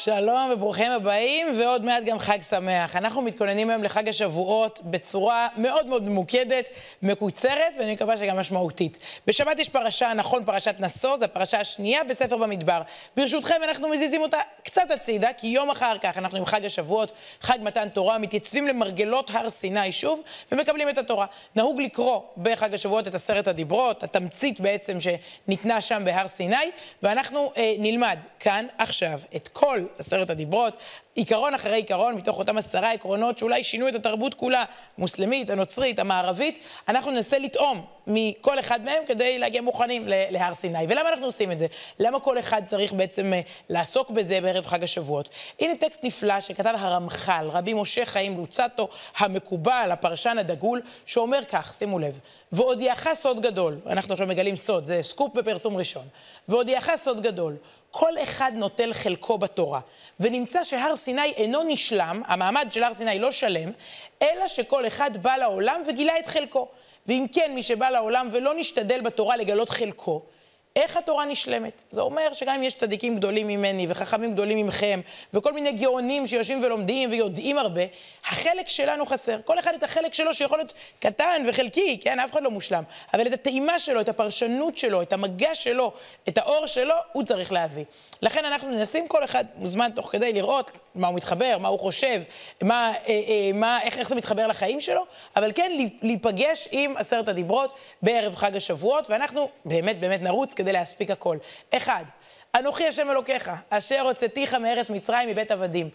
שלום 0.00 0.50
וברוכים 0.52 0.92
הבאים, 0.92 1.46
ועוד 1.58 1.84
מעט 1.84 2.04
גם 2.04 2.18
חג 2.18 2.42
שמח. 2.42 2.96
אנחנו 2.96 3.22
מתכוננים 3.22 3.70
היום 3.70 3.82
לחג 3.82 4.08
השבועות 4.08 4.80
בצורה 4.84 5.48
מאוד 5.56 5.86
מאוד 5.86 6.02
ממוקדת, 6.02 6.68
מקוצרת, 7.02 7.76
ואני 7.78 7.92
מקווה 7.92 8.16
שגם 8.16 8.36
משמעותית. 8.36 8.98
בשבת 9.26 9.58
יש 9.58 9.68
פרשה, 9.68 10.12
נכון, 10.14 10.44
פרשת 10.44 10.74
נשוא, 10.78 11.16
זו 11.16 11.24
הפרשה 11.24 11.60
השנייה 11.60 12.04
בספר 12.04 12.36
במדבר. 12.36 12.82
ברשותכם, 13.16 13.54
אנחנו 13.64 13.88
מזיזים 13.88 14.22
אותה 14.22 14.38
קצת 14.64 14.90
הצידה, 14.90 15.28
כי 15.36 15.46
יום 15.46 15.70
אחר 15.70 15.98
כך 15.98 16.18
אנחנו 16.18 16.38
עם 16.38 16.44
חג 16.44 16.64
השבועות, 16.64 17.12
חג 17.40 17.58
מתן 17.62 17.88
תורה, 17.88 18.18
מתייצבים 18.18 18.66
למרגלות 18.66 19.30
הר 19.34 19.50
סיני 19.50 19.92
שוב, 19.92 20.22
ומקבלים 20.52 20.88
את 20.88 20.98
התורה. 20.98 21.26
נהוג 21.56 21.80
לקרוא 21.80 22.20
בחג 22.36 22.74
השבועות 22.74 23.08
את 23.08 23.14
עשרת 23.14 23.48
הדיברות, 23.48 24.02
התמצית 24.02 24.60
בעצם 24.60 24.98
שניתנה 25.00 25.80
שם 25.80 26.02
בהר 26.04 26.28
סיני, 26.28 26.70
ואנחנו 27.02 27.52
אה, 27.56 27.74
נלמד 27.78 28.18
כאן 28.38 28.66
עכשיו 28.78 29.20
את 29.36 29.48
כל 29.48 29.80
עשרת 29.98 30.30
הדיברות, 30.30 30.76
עיקרון 31.14 31.54
אחרי 31.54 31.76
עיקרון, 31.76 32.14
מתוך 32.14 32.38
אותם 32.38 32.58
עשרה 32.58 32.92
עקרונות 32.92 33.38
שאולי 33.38 33.64
שינו 33.64 33.88
את 33.88 33.94
התרבות 33.94 34.34
כולה, 34.34 34.64
המוסלמית, 34.98 35.50
הנוצרית, 35.50 35.98
המערבית, 35.98 36.58
אנחנו 36.88 37.10
ננסה 37.10 37.38
לטעום 37.38 37.84
מכל 38.06 38.58
אחד 38.58 38.84
מהם 38.84 39.02
כדי 39.06 39.38
להגיע 39.38 39.60
מוכנים 39.60 40.04
להר 40.06 40.54
סיני. 40.54 40.84
ולמה 40.88 41.08
אנחנו 41.08 41.26
עושים 41.26 41.52
את 41.52 41.58
זה? 41.58 41.66
למה 41.98 42.20
כל 42.20 42.38
אחד 42.38 42.62
צריך 42.66 42.92
בעצם 42.92 43.32
אה, 43.32 43.40
לעסוק 43.68 44.10
בזה 44.10 44.40
בערב 44.40 44.66
חג 44.66 44.84
השבועות? 44.84 45.28
הנה 45.60 45.76
טקסט 45.76 46.04
נפלא 46.04 46.40
שכתב 46.40 46.74
הרמח"ל, 46.78 47.48
רבי 47.52 47.74
משה 47.74 48.06
חיים 48.06 48.38
לוצטו, 48.38 48.88
המקובל, 49.16 49.88
הפרשן 49.92 50.36
הדגול, 50.38 50.82
שאומר 51.06 51.44
כך, 51.44 51.74
שימו 51.74 51.98
לב, 51.98 52.18
והודיעך 52.52 53.08
סוד 53.12 53.40
גדול, 53.40 53.78
אנחנו 53.86 54.12
עכשיו 54.12 54.26
מגלים 54.26 54.56
סוד, 54.56 54.84
זה 54.84 54.98
סקופ 55.02 55.34
בפרסום 55.34 55.76
ראשון, 55.76 56.04
והודיעך 56.48 56.90
סוד 56.96 57.20
גדול, 57.20 57.56
כל 57.90 58.12
אחד 58.22 58.52
נוטל 58.54 58.92
חלקו 58.92 59.38
בתורה, 59.38 59.80
ונמצא 60.20 60.64
שהר 60.64 60.96
סיני 60.96 61.32
אינו 61.36 61.62
נשלם, 61.62 62.22
המעמד 62.26 62.68
של 62.70 62.82
הר 62.82 62.94
סיני 62.94 63.18
לא 63.18 63.32
שלם, 63.32 63.72
אלא 64.22 64.48
שכל 64.48 64.86
אחד 64.86 65.16
בא 65.22 65.36
לעולם 65.36 65.82
וגילה 65.86 66.18
את 66.18 66.26
חלקו. 66.26 66.68
ואם 67.06 67.26
כן, 67.32 67.52
מי 67.54 67.62
שבא 67.62 67.90
לעולם 67.90 68.28
ולא 68.32 68.54
נשתדל 68.54 69.00
בתורה 69.00 69.36
לגלות 69.36 69.68
חלקו, 69.68 70.22
איך 70.76 70.96
התורה 70.96 71.24
נשלמת? 71.24 71.82
זה 71.90 72.00
אומר 72.00 72.32
שגם 72.32 72.54
אם 72.54 72.62
יש 72.62 72.74
צדיקים 72.74 73.16
גדולים 73.16 73.48
ממני 73.48 73.86
וחכמים 73.88 74.32
גדולים 74.32 74.66
ממכם, 74.66 75.00
וכל 75.34 75.52
מיני 75.52 75.72
גאונים 75.72 76.26
שיושבים 76.26 76.62
ולומדים 76.64 77.10
ויודעים 77.10 77.58
הרבה, 77.58 77.82
החלק 78.24 78.68
שלנו 78.68 79.06
חסר. 79.06 79.38
כל 79.44 79.58
אחד 79.58 79.74
את 79.74 79.82
החלק 79.82 80.14
שלו 80.14 80.34
שיכול 80.34 80.58
להיות 80.58 80.72
קטן 81.00 81.42
וחלקי, 81.48 82.00
כן, 82.02 82.20
אף 82.20 82.32
אחד 82.32 82.42
לא 82.42 82.50
מושלם, 82.50 82.82
אבל 83.14 83.26
את 83.26 83.32
הטעימה 83.32 83.78
שלו, 83.78 84.00
את 84.00 84.08
הפרשנות 84.08 84.76
שלו, 84.76 85.02
את 85.02 85.12
המגע 85.12 85.54
שלו, 85.54 85.92
את 86.28 86.38
האור 86.38 86.66
שלו, 86.66 86.94
הוא 87.12 87.24
צריך 87.24 87.52
להביא. 87.52 87.84
לכן 88.22 88.44
אנחנו 88.44 88.68
מנסים 88.68 89.08
כל 89.08 89.24
אחד 89.24 89.44
מוזמן 89.56 89.90
תוך 89.94 90.12
כדי 90.12 90.32
לראות 90.32 90.70
מה 90.94 91.08
הוא 91.08 91.16
מתחבר, 91.16 91.56
מה 91.60 91.68
הוא 91.68 91.80
חושב, 91.80 92.22
מה, 92.62 92.92
אה, 92.92 93.08
אה, 93.08 93.50
מה, 93.54 93.82
איך, 93.82 93.98
איך 93.98 94.08
זה 94.08 94.14
מתחבר 94.14 94.46
לחיים 94.46 94.80
שלו, 94.80 95.06
אבל 95.36 95.52
כן 95.54 95.72
להיפגש 96.02 96.68
עם 96.70 96.96
עשרת 96.96 97.28
הדיברות 97.28 97.74
בערב 98.02 98.34
חג 98.34 98.56
השבועות, 98.56 99.10
ואנחנו 99.10 99.48
באמת 99.64 100.00
באמת 100.00 100.22
נרוץ 100.22 100.54
כדי 100.60 100.72
להספיק 100.72 101.10
הכל. 101.10 101.36
אחד, 101.70 102.04
אנוכי 102.54 102.86
השם 102.86 103.10
אלוקיך, 103.10 103.50
אשר 103.70 104.00
הוצאתיך 104.00 104.54
מארץ 104.54 104.90
מצרים 104.90 105.28
מבית 105.28 105.50
עבדים. 105.50 105.90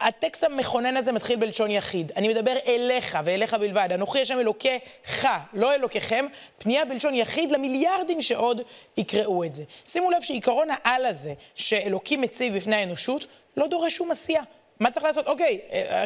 הטקסט 0.00 0.44
המכונן 0.44 0.96
הזה 0.96 1.12
מתחיל 1.12 1.36
בלשון 1.36 1.70
יחיד. 1.70 2.12
אני 2.16 2.28
מדבר 2.28 2.56
אליך 2.66 3.18
ואליך 3.24 3.54
בלבד. 3.54 3.88
אנוכי 3.94 4.20
השם 4.20 4.38
אלוקיך, 4.38 5.28
לא 5.52 5.74
אלוקיכם, 5.74 6.26
פנייה 6.58 6.84
בלשון 6.84 7.14
יחיד 7.14 7.52
למיליארדים 7.52 8.20
שעוד 8.20 8.60
יקראו 8.96 9.44
את 9.44 9.54
זה. 9.54 9.64
שימו 9.86 10.10
לב 10.10 10.22
שעיקרון 10.22 10.68
העל 10.70 11.06
הזה 11.06 11.34
שאלוקים 11.54 12.20
מציב 12.20 12.56
בפני 12.56 12.76
האנושות, 12.76 13.26
לא 13.56 13.66
דורש 13.66 13.96
שום 13.96 14.10
עשייה. 14.10 14.42
מה 14.80 14.90
צריך 14.90 15.04
לעשות? 15.04 15.26
אוקיי, 15.26 15.60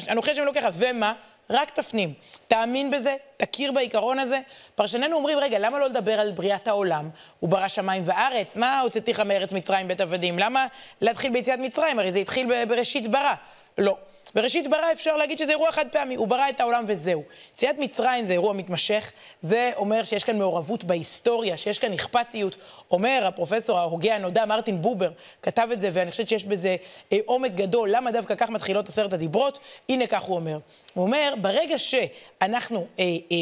אנוכי 0.09 0.31
השם 0.31 0.42
אלוקיך, 0.42 0.66
ומה? 0.72 1.15
רק 1.53 1.71
תפנים. 1.71 2.15
תאמין 2.49 2.91
בזה, 2.91 3.17
תכיר 3.37 3.73
בעיקרון 3.73 4.19
הזה. 4.19 4.41
פרשנינו 4.75 5.17
אומרים, 5.17 5.39
רגע, 5.39 5.59
למה 5.59 5.79
לא 5.79 5.87
לדבר 5.87 6.21
על 6.21 6.33
בריאת 6.33 6.69
העולם? 6.69 7.11
הוא 7.41 7.51
ברא 7.51 7.69
שמיים 7.69 8.03
וארץ, 8.07 8.57
מה 8.57 8.81
הוצאתיך 8.81 9.21
מארץ 9.21 9.53
מצרים 9.53 9.89
בית 9.89 10.01
עבדים? 10.01 10.39
למה 10.39 10.67
להתחיל 11.01 11.33
ביציאת 11.33 11.59
מצרים? 11.59 11.99
הרי 11.99 12.11
זה 12.11 12.19
התחיל 12.19 12.65
בראשית 12.65 13.11
ברא. 13.11 13.35
לא. 13.79 13.97
בראשית 14.34 14.71
ברא 14.71 14.93
אפשר 14.93 15.16
להגיד 15.16 15.38
שזה 15.38 15.53
אירוע 15.53 15.72
חד 15.72 15.84
פעמי, 15.93 16.15
הוא 16.15 16.28
ברא 16.28 16.49
את 16.49 16.60
העולם 16.60 16.84
וזהו. 16.87 17.22
יציאת 17.53 17.78
מצרים 17.78 18.25
זה 18.25 18.33
אירוע 18.33 18.53
מתמשך, 18.53 19.12
זה 19.41 19.71
אומר 19.77 20.05
שיש 20.05 20.25
כאן 20.25 20.38
מעורבות 20.38 20.84
בהיסטוריה, 20.84 21.56
שיש 21.56 21.78
כאן 21.78 21.93
אכפתיות. 21.93 22.56
אומר 22.91 23.25
הפרופסור 23.27 23.78
ההוגה 23.78 24.15
הנודע 24.15 24.44
מרטין 24.44 24.83
בובר, 24.83 25.10
כתב 25.43 25.69
את 25.72 25.81
זה, 25.81 25.91
ואני 25.93 26.10
חושבת 26.10 26.28
שיש 26.28 26.44
בזה 26.44 26.77
אה, 27.12 27.19
עומק 27.27 27.53
גדול, 27.53 27.91
למה 27.93 28.12
דווקא 28.12 28.34
כך 28.34 28.50
מתחילות 28.50 28.88
עשרת 28.88 29.12
הדיברות? 29.12 29.59
הנה 29.88 30.06
כך 30.06 30.22
הוא 30.22 30.37
אומר. 30.37 30.59
הוא 30.94 31.04
אומר, 31.04 31.34
ברגע 31.41 31.78
שאנחנו 31.78 32.87
אה, 32.99 33.04
אה, 33.04 33.37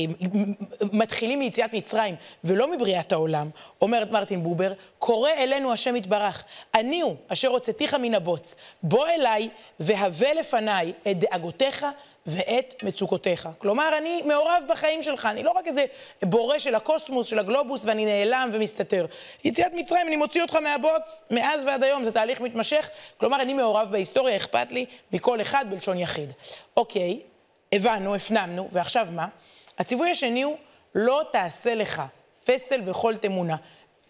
מתחילים 0.92 1.38
מיציאת 1.38 1.72
מצרים 1.72 2.14
ולא 2.44 2.70
מבריאת 2.76 3.12
העולם, 3.12 3.50
אומרת 3.82 4.10
מרטין 4.10 4.42
בובר, 4.42 4.72
קורא 4.98 5.30
אלינו 5.30 5.72
השם 5.72 5.96
יתברך, 5.96 6.44
אני 6.74 7.00
הוא 7.00 7.16
אשר 7.28 7.48
הוצאתיך 7.48 7.94
מן 7.94 8.14
הבוץ, 8.14 8.56
בוא 8.82 9.06
אליי 9.08 9.48
והווה 9.80 10.34
לפניי 10.34 10.69
את 11.10 11.18
דאגותיך 11.18 11.86
ואת 12.26 12.82
מצוקותיך. 12.82 13.48
כלומר, 13.58 13.98
אני 13.98 14.22
מעורב 14.22 14.62
בחיים 14.68 15.02
שלך, 15.02 15.26
אני 15.26 15.42
לא 15.42 15.50
רק 15.50 15.66
איזה 15.66 15.84
בורא 16.22 16.58
של 16.58 16.74
הקוסמוס, 16.74 17.26
של 17.26 17.38
הגלובוס, 17.38 17.86
ואני 17.86 18.04
נעלם 18.04 18.50
ומסתתר. 18.52 19.06
יציאת 19.44 19.72
מצרים, 19.74 20.08
אני 20.08 20.16
מוציא 20.16 20.42
אותך 20.42 20.54
מהבוץ 20.54 21.22
מאז 21.30 21.64
ועד 21.64 21.84
היום, 21.84 22.04
זה 22.04 22.12
תהליך 22.12 22.40
מתמשך. 22.40 22.90
כלומר, 23.16 23.42
אני 23.42 23.54
מעורב 23.54 23.88
בהיסטוריה, 23.90 24.36
אכפת 24.36 24.72
לי 24.72 24.86
מכל 25.12 25.40
אחד 25.40 25.64
בלשון 25.70 25.98
יחיד. 25.98 26.32
אוקיי, 26.76 27.20
הבנו, 27.72 28.14
הפנמנו, 28.14 28.68
ועכשיו 28.70 29.08
מה? 29.12 29.26
הציווי 29.78 30.10
השני 30.10 30.42
הוא, 30.42 30.56
לא 30.94 31.22
תעשה 31.32 31.74
לך 31.74 32.02
פסל 32.44 32.80
וכל 32.84 33.16
תמונה. 33.16 33.56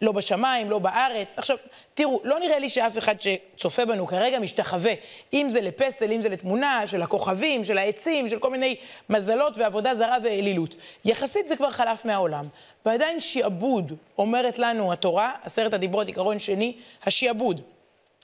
לא 0.02 0.12
בשמיים, 0.12 0.70
לא 0.70 0.78
בארץ. 0.78 1.38
עכשיו, 1.38 1.56
תראו, 1.94 2.20
לא 2.24 2.38
נראה 2.38 2.58
לי 2.58 2.68
שאף 2.68 2.98
אחד 2.98 3.14
שצופה 3.20 3.84
בנו 3.84 4.06
כרגע 4.06 4.38
משתחווה, 4.38 4.92
אם 5.32 5.46
זה 5.50 5.60
לפסל, 5.60 6.12
אם 6.12 6.20
זה 6.20 6.28
לתמונה, 6.28 6.86
של 6.86 7.02
הכוכבים, 7.02 7.64
של 7.64 7.78
העצים, 7.78 8.28
של 8.28 8.38
כל 8.38 8.50
מיני 8.50 8.76
מזלות 9.10 9.58
ועבודה 9.58 9.94
זרה 9.94 10.16
ואלילות. 10.22 10.76
יחסית 11.04 11.48
זה 11.48 11.56
כבר 11.56 11.70
חלף 11.70 12.04
מהעולם. 12.04 12.44
ועדיין 12.86 13.20
שיעבוד, 13.20 13.92
אומרת 14.18 14.58
לנו 14.58 14.92
התורה, 14.92 15.32
עשרת 15.42 15.74
הדיברות, 15.74 16.06
עיקרון 16.06 16.38
שני, 16.38 16.76
השיעבוד. 17.04 17.60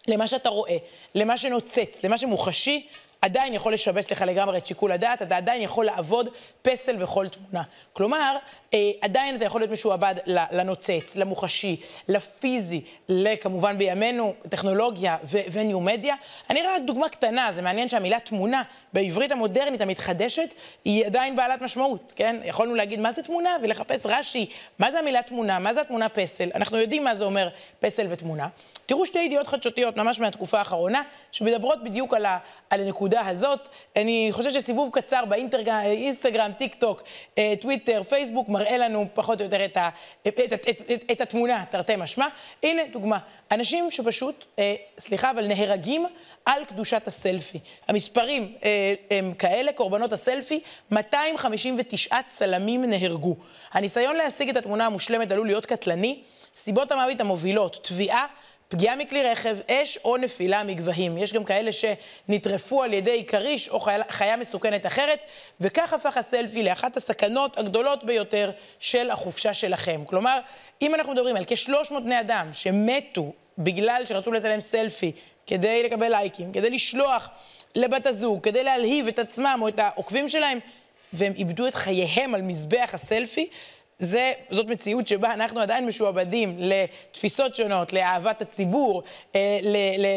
למה 0.09 0.27
שאתה 0.27 0.49
רואה, 0.49 0.77
למה 1.15 1.39
שנוצץ, 1.39 2.05
למה 2.05 2.19
שמוחשי, 2.19 2.87
עדיין 3.23 3.55
יכול 3.55 3.75
לשבש 3.75 4.13
לך 4.13 4.23
לגמרי 4.23 4.59
את 4.59 4.67
שיקול 4.67 4.93
הדעת, 4.93 5.23
אתה 5.23 5.37
עדיין 5.37 5.63
יכול 5.63 5.85
לעבוד 5.87 6.29
פסל 6.63 7.03
וכל 7.03 7.29
תמונה. 7.29 7.63
כלומר, 7.93 8.37
אה, 8.75 8.91
עדיין 9.01 9.37
אתה 9.37 9.45
יכול 9.45 9.61
להיות 9.61 9.71
משועבד 9.71 10.15
לנוצץ, 10.27 11.17
למוחשי, 11.17 11.77
לפיזי, 12.09 12.81
לכמובן 13.09 13.79
בימינו, 13.79 14.35
טכנולוגיה 14.49 15.17
וניו-מדיה. 15.25 16.15
אני 16.51 16.61
אראה 16.61 16.77
רק 16.77 16.83
דוגמה 16.83 17.09
קטנה, 17.09 17.53
זה 17.53 17.63
מעניין 17.63 17.89
שהמילה 17.89 18.21
תמונה 18.21 18.63
בעברית 18.93 19.33
המודרנית 19.33 19.81
המתחדשת 19.81 20.55
היא 20.85 21.07
עדיין 21.07 21.37
בעלת 21.37 21.63
משמעות, 21.63 22.13
כן? 22.17 22.37
יכולנו 22.45 22.75
להגיד 22.75 23.01
מה 23.01 23.13
זה 23.13 23.23
תמונה 23.23 23.57
ולחפש 23.63 24.07
רש"י, 24.07 24.47
מה 24.79 24.91
זה 24.91 24.99
המילה 24.99 25.23
תמונה, 25.23 25.59
מה 25.59 25.75
זה 25.75 25.81
התמונה 25.81 26.09
פסל, 26.09 26.49
אנחנו 26.55 26.79
יודעים 26.79 27.05
מה 27.05 27.17
זה 27.17 27.25
אומר 27.25 27.49
פסל 27.81 28.07
ותמונה. 28.11 28.49
תראו 28.87 29.07
שתי 29.07 29.19
ידיעות 29.19 29.47
חדשותיות 29.47 29.97
ממש 29.97 30.21
מהתקופה 30.21 30.59
האחרונה, 30.59 31.03
שמדברות 31.33 31.85
בדיוק 31.85 32.15
על, 32.15 32.27
ה, 32.27 32.39
על 32.71 32.81
הנקודה 32.81 33.06
הזאת. 33.15 33.69
אני 33.97 34.29
חושבת 34.33 34.53
שסיבוב 34.53 34.91
קצר 34.93 35.25
באינסטגרם, 35.25 36.53
טיק 36.53 36.75
טוק, 36.75 37.03
אה, 37.39 37.55
טוויטר, 37.61 38.03
פייסבוק, 38.03 38.49
מראה 38.49 38.79
לנו 38.79 39.07
פחות 39.15 39.41
או 39.41 39.45
יותר 39.45 39.65
את, 39.65 39.77
ה, 39.77 39.89
את, 40.29 40.41
את, 40.41 40.53
את, 40.53 40.81
את, 40.93 41.05
את 41.13 41.21
התמונה, 41.21 41.65
תרתי 41.71 41.97
משמע. 41.97 42.27
הנה 42.63 42.83
דוגמה, 42.93 43.19
אנשים 43.51 43.91
שפשוט, 43.91 44.45
אה, 44.59 44.75
סליחה, 44.99 45.31
אבל 45.31 45.47
נהרגים 45.47 46.07
על 46.47 46.65
קדושת 46.65 47.07
הסלפי. 47.07 47.59
המספרים 47.89 48.53
אה, 48.65 48.95
הם 49.11 49.33
כאלה, 49.33 49.73
קורבנות 49.73 50.13
הסלפי, 50.13 50.61
259 50.91 52.17
צלמים 52.29 52.85
נהרגו. 52.85 53.37
הניסיון 53.73 54.17
להשיג 54.17 54.49
את 54.49 54.57
התמונה 54.57 54.87
המושלמת 54.87 55.33
עלול 55.33 55.47
להיות 55.47 55.67
קטלני. 55.67 56.23
סיבות 56.55 56.93
המוות 56.93 57.21
המובילות, 57.21 57.79
תביעה, 57.83 58.27
פגיעה 58.69 58.97
מכלי 58.97 59.23
רכב, 59.23 59.57
אש 59.71 59.99
או 60.05 60.17
נפילה 60.17 60.65
מגבהים. 60.65 61.19
יש 61.19 61.33
גם 61.33 61.45
כאלה 61.45 61.71
שנטרפו 61.73 62.83
על 62.83 62.93
ידי 62.93 63.25
כריש 63.25 63.69
או 63.69 63.81
חיה, 64.09 64.37
מסוכנת 64.37 64.87
אחרת, 64.87 65.25
וכך 65.61 65.93
הפך 65.93 66.17
הסלפי 66.17 66.63
לאחת 66.63 66.97
הסכנות 66.97 67.59
הגדולות 67.59 68.05
ביותר 68.05 68.51
של 68.81 69.11
החופשה 69.11 69.55
שלכם. 69.55 70.05
כלומר, 70.07 70.39
אם 70.83 70.95
אנחנו 70.95 71.13
מדברים 71.13 71.37
על 71.37 71.45
כ-300 71.47 72.01
בני 72.01 72.21
אדם 72.21 72.49
שמתו 72.53 73.33
בגלל 73.59 74.03
שרצו 74.05 74.33
לצלם 74.33 74.61
סלפי 74.61 75.13
כדי 75.47 75.83
לקבל 75.83 76.09
לייקים, 76.09 76.53
כדי 76.53 76.71
לשלוח 76.71 77.29
לבת 77.75 78.07
הזוג, 78.07 78.43
כדי 78.43 78.65
להלהיב 78.65 79.07
את 79.07 79.19
עצמם 79.19 79.59
או 79.63 79.69
את 79.69 79.79
העוקבים 79.79 80.29
שלהם, 80.29 80.59
והם 81.13 81.33
איבדו 81.37 81.69
את 81.69 81.75
חייהם 81.75 82.35
על 82.35 82.43
מזבח 82.43 82.91
הסלפי, 82.93 83.49
זה, 83.99 84.33
זאת 84.51 84.67
מציאות 84.67 85.09
שבה 85.09 85.35
אנחנו 85.35 85.61
עדיין 85.61 85.87
משועבדים 85.87 86.57
לתפיסות 86.59 87.55
שונות, 87.55 87.93
לאהבת 87.93 88.43
הציבור, 88.43 89.03
אה, 89.35 89.59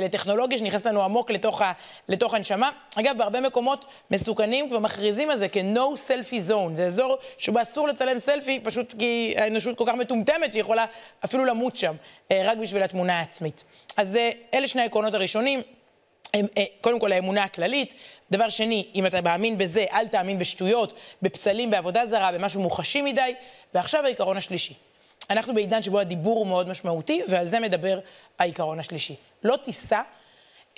לטכנולוגיה 0.02 0.58
שנכנסת 0.58 0.86
לנו 0.86 1.04
עמוק 1.04 1.32
לתוך, 1.32 1.62
ה, 1.62 1.72
לתוך 2.10 2.34
הנשמה. 2.34 2.70
אגב, 2.96 3.18
בהרבה 3.18 3.42
מקומות 3.42 3.86
מסוכנים 4.12 4.70
כבר 4.70 4.80
מכריזים 4.80 5.30
על 5.30 5.38
זה 5.38 5.48
כ-No 5.50 5.80
Selfie 6.08 6.52
Zone. 6.52 6.74
זה 6.74 6.86
אזור 6.86 7.18
שבו 7.38 7.62
אסור 7.62 7.88
לצלם 7.88 8.20
סלפי, 8.20 8.60
פשוט 8.64 8.96
כי 9.00 9.34
האנושות 9.38 9.78
כל 9.78 9.84
כך 9.88 9.94
מטומטמת 9.94 10.52
שהיא 10.52 10.62
יכולה 10.62 10.86
אפילו 11.26 11.46
למות 11.46 11.78
שם, 11.78 11.96
אה, 12.32 12.42
רק 12.46 12.58
בשביל 12.58 12.84
התמונה 12.84 13.20
העצמית. 13.20 13.64
אז 13.98 14.16
אה, 14.16 14.32
אלה 14.54 14.68
שני 14.68 14.82
העקרונות 14.82 15.14
הראשונים. 15.14 15.62
אה, 16.36 16.42
קודם 16.82 17.00
כל 17.00 17.12
האמונה 17.12 17.44
הכללית, 17.44 17.94
דבר 18.32 18.50
שני, 18.50 18.88
אם 18.96 19.06
אתה 19.06 19.22
מאמין 19.22 19.58
בזה, 19.58 19.86
אל 19.92 20.08
תאמין 20.08 20.40
בשטויות, 20.40 20.94
בפסלים, 21.22 21.72
בעבודה 21.72 22.06
זרה, 22.06 22.32
במשהו 22.32 22.62
מוחשי 22.62 23.02
מדי, 23.02 23.34
ועכשיו 23.74 24.06
העיקרון 24.06 24.38
השלישי. 24.38 24.74
אנחנו 25.30 25.54
בעידן 25.54 25.82
שבו 25.82 26.00
הדיבור 26.00 26.38
הוא 26.40 26.48
מאוד 26.48 26.68
משמעותי, 26.68 27.22
ועל 27.28 27.48
זה 27.48 27.60
מדבר 27.60 28.00
העיקרון 28.40 28.80
השלישי. 28.80 29.16
לא 29.44 29.56
תישא 29.64 30.02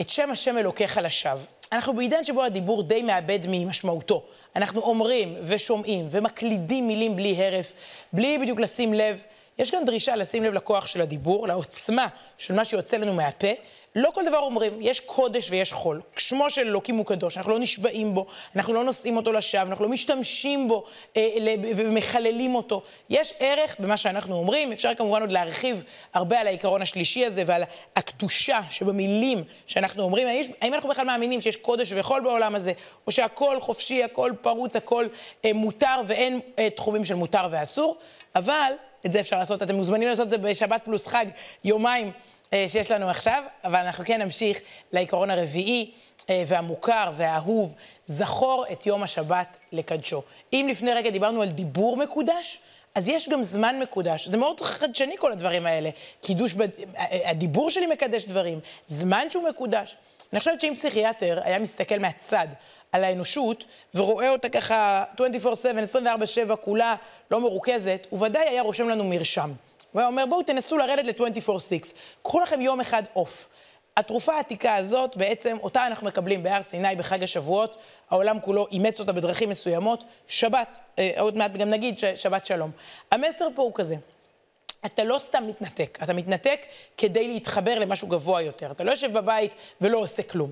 את 0.02 0.10
שם 0.10 0.32
השם 0.32 0.58
אלוקיך 0.58 1.00
לשווא. 1.04 1.46
אנחנו 1.72 1.94
בעידן 1.94 2.24
שבו 2.24 2.44
הדיבור 2.44 2.84
די 2.84 3.02
מאבד 3.02 3.40
ממשמעותו. 3.48 4.24
אנחנו 4.56 4.82
אומרים 4.82 5.36
ושומעים 5.42 6.08
ומקלידים 6.10 6.88
מילים 6.88 7.16
בלי 7.16 7.46
הרף, 7.46 7.74
בלי 8.14 8.38
בדיוק 8.38 8.60
לשים 8.60 8.94
לב. 8.94 9.22
יש 9.58 9.72
כאן 9.72 9.86
דרישה 9.86 10.16
לשים 10.16 10.44
לב 10.44 10.54
לכוח 10.54 10.88
של 10.88 11.02
הדיבור, 11.02 11.48
לעוצמה 11.48 12.08
של 12.38 12.54
מה 12.54 12.66
שיוצא 12.66 12.98
לנו 12.98 13.14
מהפה, 13.14 13.48
לא 13.96 14.12
כל 14.14 14.26
דבר 14.26 14.38
אומרים, 14.38 14.78
יש 14.82 15.00
קודש 15.00 15.52
ויש 15.52 15.74
חול. 15.74 16.02
שמו 16.18 16.50
של 16.50 16.62
אלוקים 16.62 16.96
הוא 16.96 17.06
קדוש, 17.06 17.38
אנחנו 17.38 17.52
לא 17.52 17.60
נשבעים 17.60 18.14
בו, 18.14 18.26
אנחנו 18.56 18.74
לא 18.74 18.84
נושאים 18.84 19.18
אותו 19.18 19.32
לשווא, 19.32 19.62
אנחנו 19.62 19.86
לא 19.86 19.92
משתמשים 19.92 20.68
בו 20.68 20.84
אה, 21.18 21.28
ומחללים 21.76 22.56
אותו. 22.56 22.82
יש 23.10 23.34
ערך 23.40 23.76
במה 23.80 23.98
שאנחנו 23.98 24.36
אומרים, 24.36 24.72
אפשר 24.72 24.96
כמובן 24.96 25.22
עוד 25.22 25.32
להרחיב 25.32 25.84
הרבה 26.14 26.40
על 26.40 26.48
העיקרון 26.48 26.82
השלישי 26.82 27.26
הזה 27.26 27.44
ועל 27.46 27.64
הקדושה 27.96 28.60
שבמילים 28.70 29.44
שאנחנו 29.68 30.04
אומרים. 30.04 30.28
האם, 30.28 30.52
האם 30.62 30.74
אנחנו 30.74 30.90
בכלל 30.90 31.06
מאמינים 31.06 31.42
שיש 31.42 31.56
קודש 31.56 31.92
וחול 31.92 32.22
בעולם 32.22 32.56
הזה, 32.56 32.74
או 33.08 33.12
שהכל 33.12 33.60
חופשי, 33.60 34.04
הכל 34.04 34.32
פרוץ, 34.42 34.76
הכל 34.76 35.08
אה, 35.46 35.54
מותר 35.54 36.02
ואין 36.08 36.40
אה, 36.60 36.70
תחומים 36.70 37.06
של 37.06 37.16
מותר 37.16 37.48
ואסור? 37.52 37.98
אבל 38.36 38.72
את 39.06 39.12
זה 39.12 39.20
אפשר 39.20 39.38
לעשות, 39.38 39.64
אתם 39.64 39.76
מוזמנים 39.76 40.10
לעשות 40.10 40.26
את 40.26 40.32
זה 40.32 40.38
בשבת 40.38 40.82
פלוס 40.86 41.08
חג, 41.08 41.26
יומיים. 41.64 42.12
אה, 42.54 42.66
שיש 42.68 42.92
לנו 42.92 43.10
עכשיו, 43.10 43.44
אבל 43.64 43.80
אנחנו 43.80 44.06
כן 44.06 44.22
נמשיך 44.22 44.60
לעיקרון 44.92 45.30
הרביעי 45.30 45.92
אה, 46.30 46.44
והמוכר 46.48 47.12
והאהוב, 47.18 47.74
זכור 48.08 48.66
את 48.72 48.86
יום 48.86 49.04
השבת 49.04 49.58
לקדשו. 49.72 50.22
אם 50.54 50.68
לפני 50.72 50.94
רגע 50.94 51.10
דיברנו 51.10 51.42
על 51.42 51.50
דיבור 51.50 51.98
מקודש, 51.98 52.60
אז 52.96 53.10
יש 53.10 53.30
גם 53.30 53.44
זמן 53.44 53.80
מקודש. 53.80 54.28
זה 54.28 54.38
מאוד 54.38 54.60
חדשני 54.60 55.18
כל 55.18 55.32
הדברים 55.32 55.66
האלה. 55.66 55.90
קידוש, 56.22 56.54
ב... 56.54 56.62
הדיבור 57.26 57.70
שלי 57.70 57.88
מקדש 57.88 58.26
דברים, 58.26 58.60
זמן 58.88 59.28
שהוא 59.30 59.50
מקודש. 59.50 59.96
אני 60.34 60.40
חושבת 60.40 60.62
שאם 60.62 60.74
פסיכיאטר 60.76 61.40
היה 61.44 61.60
מסתכל 61.60 62.00
מהצד 62.00 62.48
על 62.92 63.04
האנושות, 63.04 63.66
ורואה 63.96 64.30
אותה 64.30 64.50
ככה 64.50 65.04
24/7, 65.18 65.20
24/7, 66.52 66.56
כולה 66.56 66.96
לא 67.32 67.40
מרוכזת, 67.40 68.08
הוא 68.10 68.26
ודאי 68.26 68.50
היה 68.50 68.62
רושם 68.62 68.90
לנו 68.90 69.04
מרשם. 69.04 69.52
הוא 69.92 70.00
היה 70.00 70.08
אומר, 70.08 70.26
בואו 70.26 70.44
תנסו 70.44 70.78
לרדת 70.78 71.06
ל-24/6, 71.06 71.94
קחו 72.24 72.40
לכם 72.40 72.62
יום 72.62 72.82
אחד 72.82 73.04
אוף. 73.16 73.48
התרופה 73.98 74.34
העתיקה 74.34 74.76
הזאת, 74.76 75.18
בעצם, 75.18 75.58
אותה 75.64 75.88
אנחנו 75.88 76.08
מקבלים 76.08 76.44
בהר 76.44 76.62
סיני 76.62 76.96
בחג 76.96 77.24
השבועות, 77.24 77.78
העולם 78.10 78.40
כולו 78.40 78.68
אימץ 78.72 79.00
אותה 79.00 79.12
בדרכים 79.12 79.50
מסוימות, 79.50 80.04
שבת, 80.28 80.80
אה, 81.00 81.12
עוד 81.20 81.38
מעט 81.38 81.52
גם 81.52 81.70
נגיד 81.70 82.00
שבת 82.16 82.46
שלום. 82.46 82.72
המסר 83.12 83.48
פה 83.56 83.62
הוא 83.62 83.72
כזה, 83.76 83.96
אתה 84.86 85.04
לא 85.04 85.20
סתם 85.20 85.48
מתנתק, 85.48 85.98
אתה 86.04 86.14
מתנתק 86.14 86.62
כדי 86.98 87.28
להתחבר 87.28 87.80
למשהו 87.80 88.08
גבוה 88.08 88.42
יותר. 88.42 88.72
אתה 88.72 88.84
לא 88.84 88.92
יושב 88.92 89.14
בבית 89.14 89.56
ולא 89.82 89.98
עושה 89.98 90.24
כלום. 90.24 90.52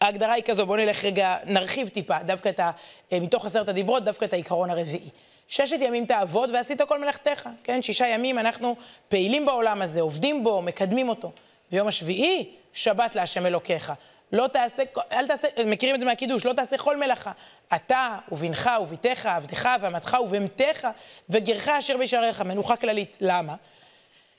ההגדרה 0.00 0.32
היא 0.32 0.44
כזו, 0.44 0.66
בואו 0.66 0.78
נלך 0.78 1.04
רגע, 1.04 1.36
נרחיב 1.44 1.88
טיפה, 1.88 2.22
דווקא 2.22 2.48
את 2.48 2.60
ה... 2.60 2.70
אה, 3.12 3.20
מתוך 3.20 3.46
עשרת 3.46 3.68
הדיברות, 3.68 4.04
דווקא 4.04 4.24
את 4.24 4.32
העיקרון 4.32 4.70
הרביעי. 4.70 5.10
ששת 5.50 5.76
ימים 5.80 6.06
תעבוד 6.06 6.50
ועשית 6.50 6.82
כל 6.82 7.00
מלאכתך, 7.00 7.48
כן? 7.64 7.82
שישה 7.82 8.06
ימים 8.06 8.38
אנחנו 8.38 8.76
פעילים 9.08 9.46
בעולם 9.46 9.82
הזה, 9.82 10.00
עובדים 10.00 10.44
בו, 10.44 10.62
מקדמים 10.62 11.08
אותו. 11.08 11.32
ביום 11.70 11.88
השביעי, 11.88 12.50
שבת 12.72 13.14
להשם 13.14 13.46
אלוקיך. 13.46 13.92
לא 14.32 14.46
תעשה, 14.46 14.82
אל 15.12 15.26
תעשה, 15.26 15.48
מכירים 15.66 15.94
את 15.94 16.00
זה 16.00 16.06
מהקידוש, 16.06 16.44
לא 16.44 16.52
תעשה 16.52 16.78
כל 16.78 16.96
מלאכה. 16.96 17.32
אתה 17.74 18.18
ובנך 18.32 18.70
וביתך, 18.82 19.26
עבדך 19.26 19.68
ואמתך 19.80 20.16
ובהמתך 20.24 20.88
וגרך 21.28 21.68
אשר 21.68 21.96
בשעריך, 21.96 22.40
מנוחה 22.40 22.76
כללית. 22.76 23.16
למה? 23.20 23.54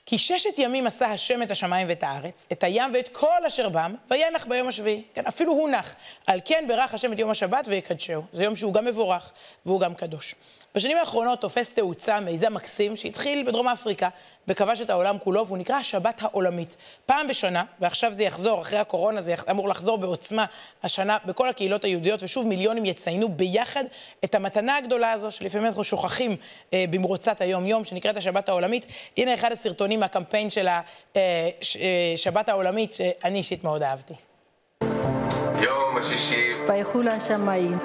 כי 0.05 0.17
ששת 0.17 0.57
ימים 0.57 0.87
עשה 0.87 1.07
השם 1.07 1.43
את 1.43 1.51
השמיים 1.51 1.87
ואת 1.89 2.03
הארץ, 2.03 2.47
את 2.51 2.63
הים 2.63 2.91
ואת 2.93 3.09
כל 3.09 3.45
אשר 3.47 3.69
בם, 3.69 3.95
וינח 4.11 4.45
ביום 4.45 4.67
השביעי. 4.67 5.03
כן, 5.13 5.25
אפילו 5.27 5.51
הוא 5.51 5.69
נח. 5.69 5.95
על 6.27 6.39
כן 6.45 6.65
ברך 6.67 6.93
השם 6.93 7.13
את 7.13 7.19
יום 7.19 7.29
השבת 7.29 7.65
ויקדשהו. 7.67 8.23
זה 8.33 8.43
יום 8.43 8.55
שהוא 8.55 8.73
גם 8.73 8.85
מבורך 8.85 9.31
והוא 9.65 9.79
גם 9.79 9.95
קדוש. 9.95 10.35
בשנים 10.75 10.97
האחרונות 10.97 11.41
תופס 11.41 11.73
תאוצה 11.73 12.19
מיזם 12.19 12.53
מקסים 12.53 12.95
שהתחיל 12.95 13.43
בדרום 13.47 13.67
אפריקה 13.67 14.09
וכבש 14.51 14.81
את 14.81 14.89
העולם 14.89 15.17
כולו, 15.19 15.47
והוא 15.47 15.57
נקרא 15.57 15.75
השבת 15.75 16.21
העולמית. 16.23 16.77
פעם 17.05 17.27
בשנה, 17.27 17.63
ועכשיו 17.79 18.13
זה 18.13 18.23
יחזור, 18.23 18.61
אחרי 18.61 18.79
הקורונה 18.79 19.21
זה 19.21 19.33
אמור 19.49 19.69
לחזור 19.69 19.97
בעוצמה 19.97 20.45
השנה 20.83 21.17
בכל 21.25 21.49
הקהילות 21.49 21.83
היהודיות, 21.83 22.23
ושוב 22.23 22.47
מיליונים 22.47 22.85
יציינו 22.85 23.29
ביחד 23.29 23.83
את 24.23 24.35
המתנה 24.35 24.77
הגדולה 24.77 25.11
הזו, 25.11 25.31
שלפעמים 25.31 25.67
אנחנו 25.67 25.83
שוכחים 25.83 26.35
אה, 26.73 26.85
במרוצת 26.89 27.41
היום-יום, 27.41 27.85
שנקראת 27.85 28.17
השבת 28.17 28.49
העולמית. 28.49 28.87
הנה 29.17 29.33
אחד 29.33 29.51
הסרטונים 29.51 29.99
מהקמפיין 29.99 30.49
של 30.49 30.67
השבת 30.67 32.49
אה, 32.49 32.53
העולמית, 32.53 32.93
שאני 32.93 33.37
אישית 33.37 33.63
מאוד 33.63 33.83
אהבתי. 33.83 34.13
יום 35.61 35.97
השישי. 35.97 36.53
ויחול 36.67 37.07
השמיים. 37.07 37.77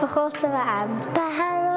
פחות 0.00 0.42
לעם. 0.42 1.00
בהר. 1.14 1.69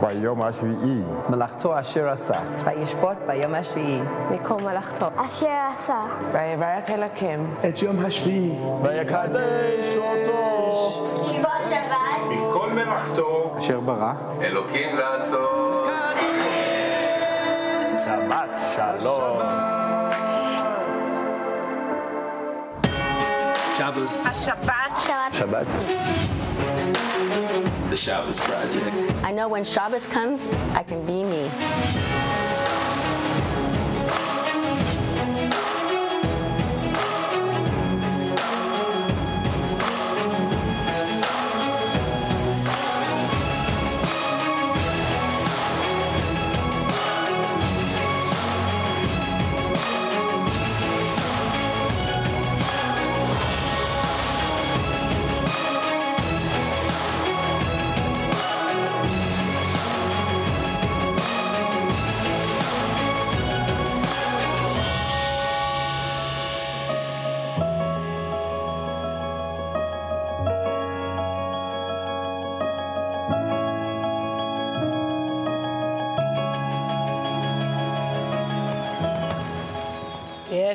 ביום 0.00 0.42
השביעי. 0.42 1.02
מלאכתו 1.28 1.80
אשר 1.80 2.08
עשה. 2.08 2.38
וישבות 2.64 3.16
ביום 3.26 3.54
השביעי. 3.54 4.00
מכל 4.30 4.56
מלאכתו. 4.62 5.06
אשר 5.16 5.50
עשה. 5.66 6.00
ויברך 6.32 6.90
אלוקים. 6.90 7.54
את 7.68 7.82
יום 7.82 8.04
השביעי. 8.04 8.58
ויקדש 8.82 9.96
אותו. 9.96 11.24
כי 11.24 11.38
בו 11.42 11.48
שבת. 11.68 12.30
מכל 12.30 12.70
מלאכתו. 12.70 13.54
אשר 13.58 13.80
ברא. 13.80 14.12
אלוקים 14.40 14.96
לעשות. 14.96 15.88
שבת 18.04 18.48
שלום. 18.76 19.38
Shabbos. 23.76 24.14
Shabbat. 24.44 24.92
Shabbat. 25.36 25.68
The 27.88 27.96
Shabbos 27.96 28.40
Project. 28.40 29.14
I 29.22 29.30
know 29.30 29.46
when 29.46 29.62
Shabbos 29.62 30.08
comes, 30.08 30.48
I 30.74 30.82
can 30.82 31.06
be 31.06 31.22
me. 31.22 32.45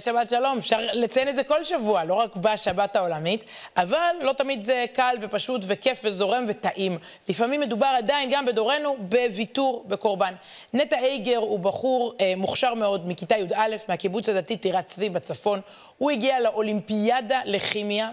שבת 0.02 0.30
שלום, 0.30 0.58
אפשר 0.58 0.78
לציין 0.94 1.30
את 1.30 1.36
זה 1.36 1.44
כל 1.44 1.64
שבוע, 1.64 2.04
לא 2.04 2.14
רק 2.14 2.36
בשבת 2.36 2.96
העולמית, 2.96 3.46
אבל 3.78 4.16
לא 4.22 4.34
תמיד 4.34 4.64
זה 4.64 4.86
קל 4.94 5.16
ופשוט 5.22 5.62
וכיף 5.68 6.02
וזורם 6.04 6.46
וטעים. 6.48 6.98
לפעמים 7.30 7.60
מדובר 7.60 7.94
עדיין, 7.98 8.30
גם 8.32 8.46
בדורנו, 8.46 8.96
בוויתור, 9.00 9.84
בקורבן. 9.88 10.34
נטע 10.74 11.00
אייגר 11.00 11.38
הוא 11.38 11.60
בחור 11.60 12.14
אה, 12.22 12.34
מוכשר 12.38 12.74
מאוד 12.74 13.08
מכיתה 13.08 13.38
י"א, 13.38 13.76
מהקיבוץ 13.90 14.30
הדתי 14.30 14.58
טירת 14.58 14.86
צבי 14.88 15.10
בצפון. 15.10 15.62
הוא 15.98 16.12
הגיע 16.12 16.40
לאולימפיאדה 16.40 17.42
לכימיה 17.46 18.10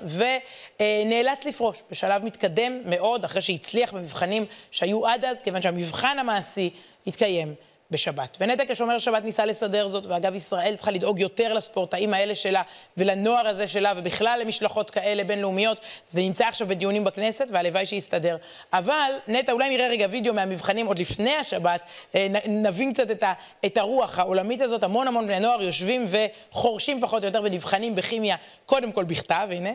ונאלץ 0.81 1.45
לפרוש 1.45 1.83
בשלב 1.91 2.25
מתקדם 2.25 2.81
מאוד, 2.85 3.25
אחרי 3.25 3.43
שהצליח 3.43 3.93
במבחנים 3.93 4.47
שהיו 4.71 5.07
עד 5.07 5.25
אז, 5.25 5.41
כיוון 5.41 5.63
שהמבחן 5.63 6.19
המעשי 6.19 6.71
התקיים 7.07 7.55
בשבת. 7.91 8.37
ונטע 8.41 8.65
כשומר 8.69 8.99
שבת 8.99 9.25
ניסה 9.25 9.45
לסדר 9.47 9.89
זאת, 9.89 10.07
ואגב, 10.07 10.35
ישראל 10.35 10.75
צריכה 10.77 10.91
לדאוג 10.91 11.21
יותר 11.21 11.53
לספורטאים 11.53 12.15
האלה 12.15 12.35
שלה 12.35 12.63
ולנוער 12.97 13.49
הזה 13.49 13.67
שלה, 13.67 13.93
ובכלל 13.97 14.41
למשלחות 14.43 14.91
כאלה 14.91 15.25
בינלאומיות. 15.25 15.81
זה 16.07 16.21
נמצא 16.21 16.47
עכשיו 16.47 16.67
בדיונים 16.67 17.05
בכנסת, 17.05 17.47
והלוואי 17.53 17.87
שיסתדר. 17.87 18.37
אבל, 18.73 19.13
נטע, 19.29 19.53
אולי 19.53 19.69
נראה 19.69 19.89
רגע 19.89 20.07
וידאו 20.11 20.35
מהמבחנים 20.35 20.87
עוד 20.87 20.99
לפני 20.99 21.37
השבת, 21.37 21.85
אה, 22.15 22.27
נבין 22.47 22.93
קצת 22.93 23.11
את, 23.11 23.23
ה, 23.23 23.33
את 23.67 23.77
הרוח 23.77 24.19
העולמית 24.19 24.61
הזאת. 24.61 24.83
המון 24.83 25.09
המון 25.09 25.27
בני 25.27 25.41
נוער 25.41 25.63
יושבים 25.63 26.07
וחורשים 26.09 27.01
פחות 27.01 27.23
או 27.23 27.29
יותר 27.29 27.41
ונבחנים 27.45 27.95
בכימיה, 27.95 28.37
קודם 28.67 28.93
כל 28.93 29.05
בכתב, 29.05 29.49
הנה. 29.51 29.71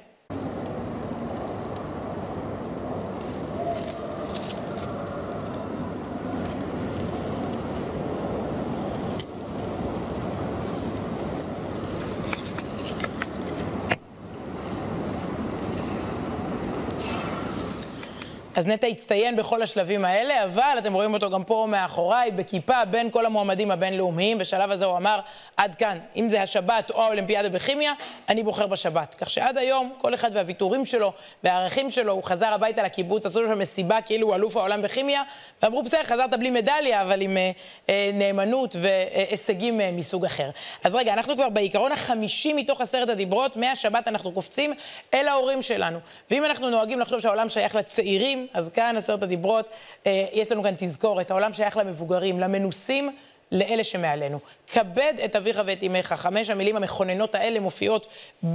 אז 18.63 18.67
נטע 18.67 18.87
הצטיין 18.87 19.35
בכל 19.35 19.61
השלבים 19.61 20.05
האלה, 20.05 20.43
אבל 20.43 20.75
אתם 20.77 20.93
רואים 20.93 21.13
אותו 21.13 21.29
גם 21.29 21.43
פה 21.43 21.67
מאחוריי, 21.69 22.31
בכיפה, 22.31 22.85
בין 22.85 23.11
כל 23.11 23.25
המועמדים 23.25 23.71
הבינלאומיים. 23.71 24.37
בשלב 24.37 24.71
הזה 24.71 24.85
הוא 24.85 24.97
אמר, 24.97 25.19
עד 25.57 25.75
כאן, 25.75 25.99
אם 26.15 26.29
זה 26.29 26.41
השבת 26.41 26.91
או 26.91 27.03
האולימפיאדה 27.03 27.49
בכימיה, 27.49 27.93
אני 28.29 28.43
בוחר 28.43 28.67
בשבת. 28.67 29.15
כך 29.15 29.29
שעד 29.29 29.57
היום, 29.57 29.93
כל 30.01 30.13
אחד 30.13 30.29
והוויתורים 30.33 30.85
שלו 30.85 31.13
והערכים 31.43 31.91
שלו, 31.91 32.13
הוא 32.13 32.23
חזר 32.23 32.53
הביתה 32.53 32.83
לקיבוץ, 32.83 33.25
עשו 33.25 33.41
לו 33.41 33.47
שם 33.47 33.59
מסיבה 33.59 34.01
כאילו 34.01 34.27
הוא 34.27 34.35
אלוף 34.35 34.57
העולם 34.57 34.81
בכימיה, 34.81 35.23
ואמרו, 35.63 35.83
בסדר, 35.83 36.03
חזרת 36.03 36.39
בלי 36.39 36.49
מדליה, 36.49 37.01
אבל 37.01 37.21
עם 37.21 37.37
אה, 37.37 37.51
אה, 37.89 38.09
נאמנות 38.13 38.75
והישגים 38.79 39.81
אה, 39.81 39.91
מסוג 39.91 40.25
אחר. 40.25 40.49
אז 40.83 40.95
רגע, 40.95 41.13
אנחנו 41.13 41.35
כבר 41.35 41.49
בעיקרון 41.49 41.91
החמישי 41.91 42.53
מתוך 42.53 42.81
עשרת 42.81 43.09
הדיברות, 43.09 43.57
מהשבת 43.57 44.07
אנחנו 44.07 44.31
קופצים 44.31 44.73
אל 45.13 45.27
ההורים 45.27 45.61
שלנו. 45.61 45.99
ואם 46.31 46.45
אנחנו 46.45 46.69
נוהגים 46.69 46.99
לחשוב 46.99 47.19
שהעולם 47.19 47.49
שייך 47.49 47.75
לצעירים, 47.75 48.47
אז 48.53 48.69
כאן 48.69 48.95
עשרת 48.97 49.23
הדיברות, 49.23 49.69
אה, 50.07 50.25
יש 50.33 50.51
לנו 50.51 50.63
כאן 50.63 50.73
תזכורת, 50.77 51.31
העולם 51.31 51.53
שייך 51.53 51.77
למבוגרים, 51.77 52.39
למנוסים. 52.39 53.15
לאלה 53.53 53.83
שמעלינו. 53.83 54.39
כבד 54.67 55.13
את 55.25 55.35
אביך 55.35 55.61
ואת 55.65 55.83
אמך. 55.83 56.13
חמש 56.13 56.49
המילים 56.49 56.75
המכוננות 56.75 57.35
האלה 57.35 57.59
מופיעות 57.59 58.07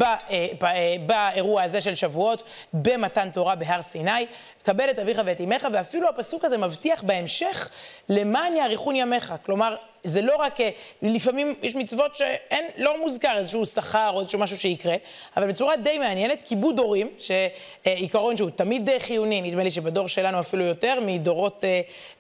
אה, 0.03 0.17
אה, 0.31 0.97
באירוע 1.07 1.63
הזה 1.63 1.81
של 1.81 1.95
שבועות, 1.95 2.43
במתן 2.73 3.31
תורה 3.31 3.55
בהר 3.55 3.83
סיני. 3.83 4.27
כבד 4.65 4.89
את 4.91 4.99
אביך 4.99 5.21
ואת 5.25 5.41
אמך, 5.41 5.69
ואפילו 5.73 6.09
הפסוק 6.09 6.45
הזה 6.45 6.59
מבטיח 6.59 7.03
בהמשך, 7.03 7.69
למען 8.09 8.57
יאריכון 8.57 8.97
ימיך. 8.97 9.35
כלומר, 9.43 9.77
זה 10.05 10.23
לא 10.23 10.37
רק, 10.37 10.61
אה, 10.61 10.71
לפעמים 11.03 11.55
יש 11.63 11.75
מצוות 11.75 12.17
שאין, 12.17 12.65
לא 12.77 13.01
מוזכר 13.01 13.37
איזשהו 13.37 13.67
שכר 13.67 14.11
או 14.15 14.21
איזשהו 14.21 14.39
משהו 14.39 14.57
שיקרה, 14.57 14.95
אבל 15.37 15.49
בצורה 15.49 15.77
די 15.77 15.99
מעניינת, 15.99 16.43
כיבוד 16.43 16.79
הורים, 16.79 17.09
שעיקרון 17.19 18.37
שהוא 18.37 18.51
תמיד 18.51 18.91
חיוני, 18.99 19.41
נדמה 19.41 19.63
לי 19.63 19.71
שבדור 19.71 20.09
שלנו 20.09 20.41
אפילו 20.41 20.65
יותר, 20.65 20.99
מדורות, 21.07 21.65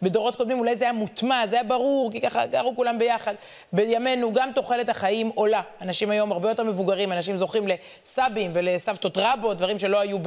בדורות 0.02 0.36
קודמים 0.36 0.58
אולי 0.58 0.76
זה 0.76 0.84
היה 0.84 0.92
מוטמע, 0.92 1.46
זה 1.46 1.54
היה 1.54 1.64
ברור, 1.64 2.12
כי 2.12 2.20
ככה 2.20 2.46
גרו 2.68 2.76
כולם 2.76 2.98
ביחד. 2.98 3.34
בימינו 3.72 4.32
גם 4.32 4.50
תוחלת 4.54 4.88
החיים 4.88 5.30
עולה. 5.34 5.62
אנשים 5.80 6.10
היום 6.10 6.32
הרבה 6.32 6.48
יותר 6.48 6.64
מבוגרים, 6.64 7.12
אנשים 7.12 7.36
זוכים 7.36 7.68
לסבים 7.68 8.50
ולסבתות 8.54 9.18
רבות, 9.18 9.56
דברים 9.56 9.78
שלא 9.78 10.00
היו 10.00 10.18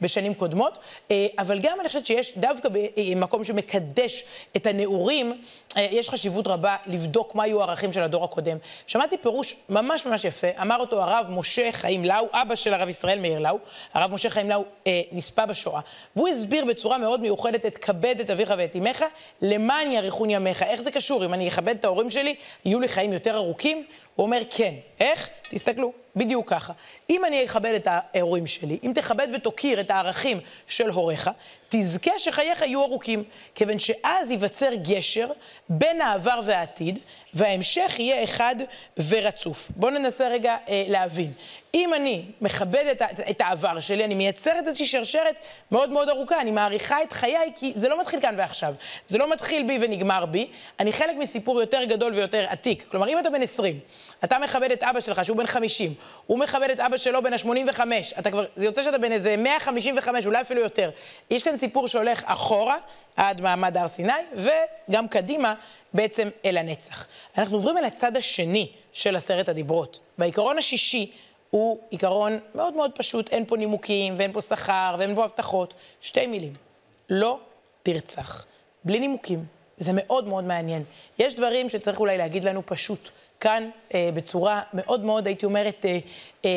בשנים 0.00 0.34
קודמות, 0.34 0.78
אה, 1.10 1.26
אבל 1.38 1.58
גם 1.60 1.80
אני 1.80 1.88
חושבת 1.88 2.06
שיש 2.06 2.38
דווקא 2.38 2.68
במקום 2.72 3.44
שמקדש 3.44 4.24
את 4.56 4.66
הנעורים, 4.66 5.42
אה, 5.76 5.88
יש 5.90 6.10
חשיבות 6.10 6.46
רבה 6.46 6.76
לבדוק 6.86 7.34
מה 7.34 7.42
היו 7.42 7.60
הערכים 7.60 7.92
של 7.92 8.02
הדור 8.02 8.24
הקודם. 8.24 8.56
שמעתי 8.86 9.18
פירוש 9.18 9.56
ממש 9.68 10.06
ממש 10.06 10.24
יפה, 10.24 10.48
אמר 10.62 10.76
אותו 10.76 11.02
הרב 11.02 11.26
משה 11.30 11.72
חיים 11.72 12.04
לאו, 12.04 12.26
אבא 12.32 12.54
של 12.54 12.74
הרב 12.74 12.88
ישראל 12.88 13.20
מאיר 13.20 13.38
לאו, 13.38 13.58
הרב 13.94 14.12
משה 14.14 14.30
חיים 14.30 14.50
לאו 14.50 14.64
אה, 14.86 15.02
נספה 15.12 15.46
בשואה, 15.46 15.80
והוא 16.16 16.28
הסביר 16.28 16.64
בצורה 16.64 16.98
מאוד 16.98 17.20
מיוחדת 17.20 17.66
את 17.66 17.76
כבד 17.76 18.20
את 18.20 18.30
אביך 18.30 18.54
ואת 18.58 18.76
אמך, 18.76 19.04
למען 19.42 19.92
יאריכון 19.92 20.30
ימיך. 20.30 20.62
איך 20.62 20.80
זה 20.80 20.90
קשור? 20.90 21.24
אם 21.24 21.34
אני 21.34 21.48
אכבד 21.48 21.74
את 21.80 21.84
ההורים 21.90 22.10
שלי, 22.10 22.34
יהיו 22.64 22.80
לי 22.80 22.88
חיים 22.88 23.12
יותר 23.12 23.36
ארוכים? 23.36 23.84
הוא 24.16 24.26
אומר, 24.26 24.42
כן. 24.50 24.74
איך? 25.00 25.30
תסתכלו, 25.50 25.92
בדיוק 26.16 26.50
ככה. 26.50 26.72
אם 27.10 27.24
אני 27.24 27.44
אכבד 27.44 27.74
את 27.74 27.88
ההורים 27.90 28.46
שלי, 28.46 28.78
אם 28.82 28.92
תכבד 28.94 29.28
ותוקיר 29.34 29.80
את 29.80 29.90
הערכים 29.90 30.40
של 30.66 30.88
הוריך, 30.88 31.30
תזכה 31.68 32.18
שחייך 32.18 32.62
יהיו 32.62 32.82
ארוכים, 32.84 33.24
כיוון 33.54 33.78
שאז 33.78 34.30
ייווצר 34.30 34.74
גשר 34.74 35.28
בין 35.68 36.00
העבר 36.00 36.40
והעתיד, 36.44 36.98
וההמשך 37.34 37.94
יהיה 37.98 38.24
אחד 38.24 38.56
ורצוף. 39.08 39.70
בואו 39.76 39.90
ננסה 39.92 40.28
רגע 40.28 40.56
אה, 40.68 40.84
להבין. 40.88 41.32
אם 41.74 41.94
אני 41.94 42.24
מכבד 42.40 42.84
את, 42.92 43.02
את 43.30 43.40
העבר 43.40 43.80
שלי, 43.80 44.04
אני 44.04 44.14
מייצרת 44.14 44.66
איזושהי 44.66 44.86
שרשרת 44.86 45.40
מאוד 45.70 45.90
מאוד 45.90 46.08
ארוכה, 46.08 46.40
אני 46.40 46.50
מעריכה 46.50 47.02
את 47.02 47.12
חיי, 47.12 47.52
כי 47.54 47.72
זה 47.74 47.88
לא 47.88 48.00
מתחיל 48.00 48.20
כאן 48.20 48.34
ועכשיו. 48.38 48.74
זה 49.06 49.18
לא 49.18 49.30
מתחיל 49.32 49.66
בי 49.66 49.78
ונגמר 49.80 50.26
בי, 50.26 50.46
אני 50.80 50.92
חלק 50.92 51.16
מסיפור 51.16 51.60
יותר 51.60 51.84
גדול 51.84 52.14
ויותר 52.14 52.46
עתיק. 52.48 52.86
כלומר, 52.90 53.08
אם 53.08 53.18
אתה 53.18 53.30
בן 53.30 53.42
20, 53.42 53.80
אתה 54.24 54.38
מכבד 54.38 54.70
את 54.70 54.82
אבא 54.82 55.00
שלך, 55.00 55.24
שהוא 55.24 55.36
בן 55.36 55.46
50, 55.46 55.94
הוא 56.26 56.38
מכבד 56.38 56.70
את 56.70 56.80
אבא 56.80 56.96
שלו 56.96 57.22
בן 57.22 57.32
ה-85, 57.32 57.80
אתה 58.18 58.30
כבר, 58.30 58.44
זה 58.56 58.64
יוצא 58.64 58.82
שאתה 58.82 58.98
בן 58.98 59.12
איזה 59.12 59.36
155, 59.36 60.26
אולי 60.26 60.40
אפילו 60.40 60.60
יותר. 60.60 60.90
יש 61.30 61.42
כאן 61.42 61.56
סיפור 61.56 61.88
שהולך 61.88 62.22
אחורה, 62.26 62.76
עד 63.16 63.40
מעמד 63.40 63.76
הר 63.76 63.88
סיני, 63.88 64.12
וגם 64.88 65.08
קדימה, 65.08 65.54
בעצם 65.94 66.28
אל 66.44 66.56
הנצח. 66.56 67.06
אנחנו 67.38 67.56
עוברים 67.56 67.78
אל 67.78 67.84
הצד 67.84 68.16
השני 68.16 68.68
של 68.92 69.16
עשרת 69.16 69.48
הדיברות. 69.48 70.00
והעיקרון 70.18 70.58
השישי 70.58 71.12
הוא 71.50 71.78
עיקרון 71.90 72.38
מאוד 72.54 72.76
מאוד 72.76 72.90
פשוט, 72.94 73.30
אין 73.30 73.44
פה 73.44 73.56
נימוקים, 73.56 74.14
ואין 74.16 74.32
פה 74.32 74.40
שכר, 74.40 74.94
ואין 74.98 75.14
פה 75.14 75.24
הבטחות. 75.24 75.74
שתי 76.00 76.26
מילים, 76.26 76.52
לא 77.10 77.38
תרצח. 77.82 78.44
בלי 78.84 78.98
נימוקים. 78.98 79.44
זה 79.78 79.92
מאוד 79.94 80.28
מאוד 80.28 80.44
מעניין. 80.44 80.84
יש 81.18 81.34
דברים 81.34 81.68
שצריך 81.68 82.00
אולי 82.00 82.18
להגיד 82.18 82.44
לנו 82.44 82.62
פשוט. 82.66 83.10
כאן, 83.40 83.70
אה, 83.94 84.10
בצורה 84.14 84.62
מאוד 84.74 85.04
מאוד, 85.04 85.26
הייתי 85.26 85.46
אומרת, 85.46 85.86
אה, 85.86 85.98
אה, 86.44 86.50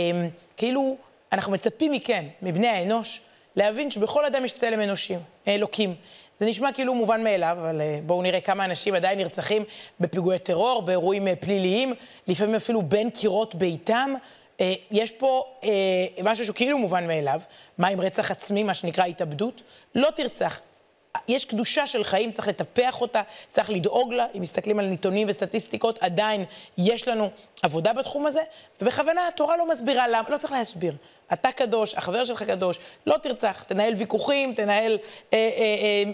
כאילו, 0.57 0.97
אנחנו 1.31 1.51
מצפים 1.51 1.91
מכם, 1.91 2.25
מבני 2.41 2.67
האנוש, 2.67 3.21
להבין 3.55 3.91
שבכל 3.91 4.25
אדם 4.25 4.45
יש 4.45 4.53
צלם 4.53 4.81
אנושים, 4.81 5.19
אלוקים. 5.47 5.95
זה 6.37 6.45
נשמע 6.45 6.71
כאילו 6.71 6.95
מובן 6.95 7.23
מאליו, 7.23 7.57
אבל 7.61 7.81
אה, 7.81 7.99
בואו 8.05 8.21
נראה 8.21 8.41
כמה 8.41 8.65
אנשים 8.65 8.95
עדיין 8.95 9.17
נרצחים 9.17 9.63
בפיגועי 9.99 10.39
טרור, 10.39 10.81
באירועים 10.81 11.27
אה, 11.27 11.35
פליליים, 11.35 11.93
לפעמים 12.27 12.55
אפילו 12.55 12.81
בין 12.81 13.09
קירות 13.09 13.55
ביתם. 13.55 14.13
אה, 14.61 14.73
יש 14.91 15.11
פה 15.11 15.43
משהו 16.23 16.45
שהוא 16.45 16.55
כאילו 16.55 16.77
מובן 16.77 17.07
מאליו, 17.07 17.39
מה 17.77 17.87
עם 17.87 18.01
רצח 18.01 18.31
עצמי, 18.31 18.63
מה 18.63 18.73
שנקרא 18.73 19.05
התאבדות? 19.05 19.61
לא 19.95 20.09
תרצח. 20.15 20.59
יש 21.27 21.45
קדושה 21.45 21.87
של 21.87 22.03
חיים, 22.03 22.31
צריך 22.31 22.47
לטפח 22.47 23.01
אותה, 23.01 23.21
צריך 23.51 23.69
לדאוג 23.69 24.13
לה. 24.13 24.25
אם 24.35 24.41
מסתכלים 24.41 24.79
על 24.79 24.85
נתונים 24.85 25.27
וסטטיסטיקות, 25.29 26.03
עדיין 26.03 26.45
יש 26.77 27.07
לנו 27.07 27.29
עבודה 27.61 27.93
בתחום 27.93 28.25
הזה, 28.25 28.41
ובכוונה 28.81 29.27
התורה 29.27 29.57
לא 29.57 29.69
מסבירה 29.69 30.07
למה, 30.07 30.29
לא 30.29 30.37
צריך 30.37 30.53
להסביר. 30.53 30.93
אתה 31.33 31.51
קדוש, 31.51 31.95
החבר 31.95 32.23
שלך 32.23 32.43
קדוש, 32.43 32.79
לא 33.07 33.17
תרצח, 33.17 33.63
תנהל 33.63 33.93
ויכוחים, 33.93 34.53
תנהל 34.53 34.97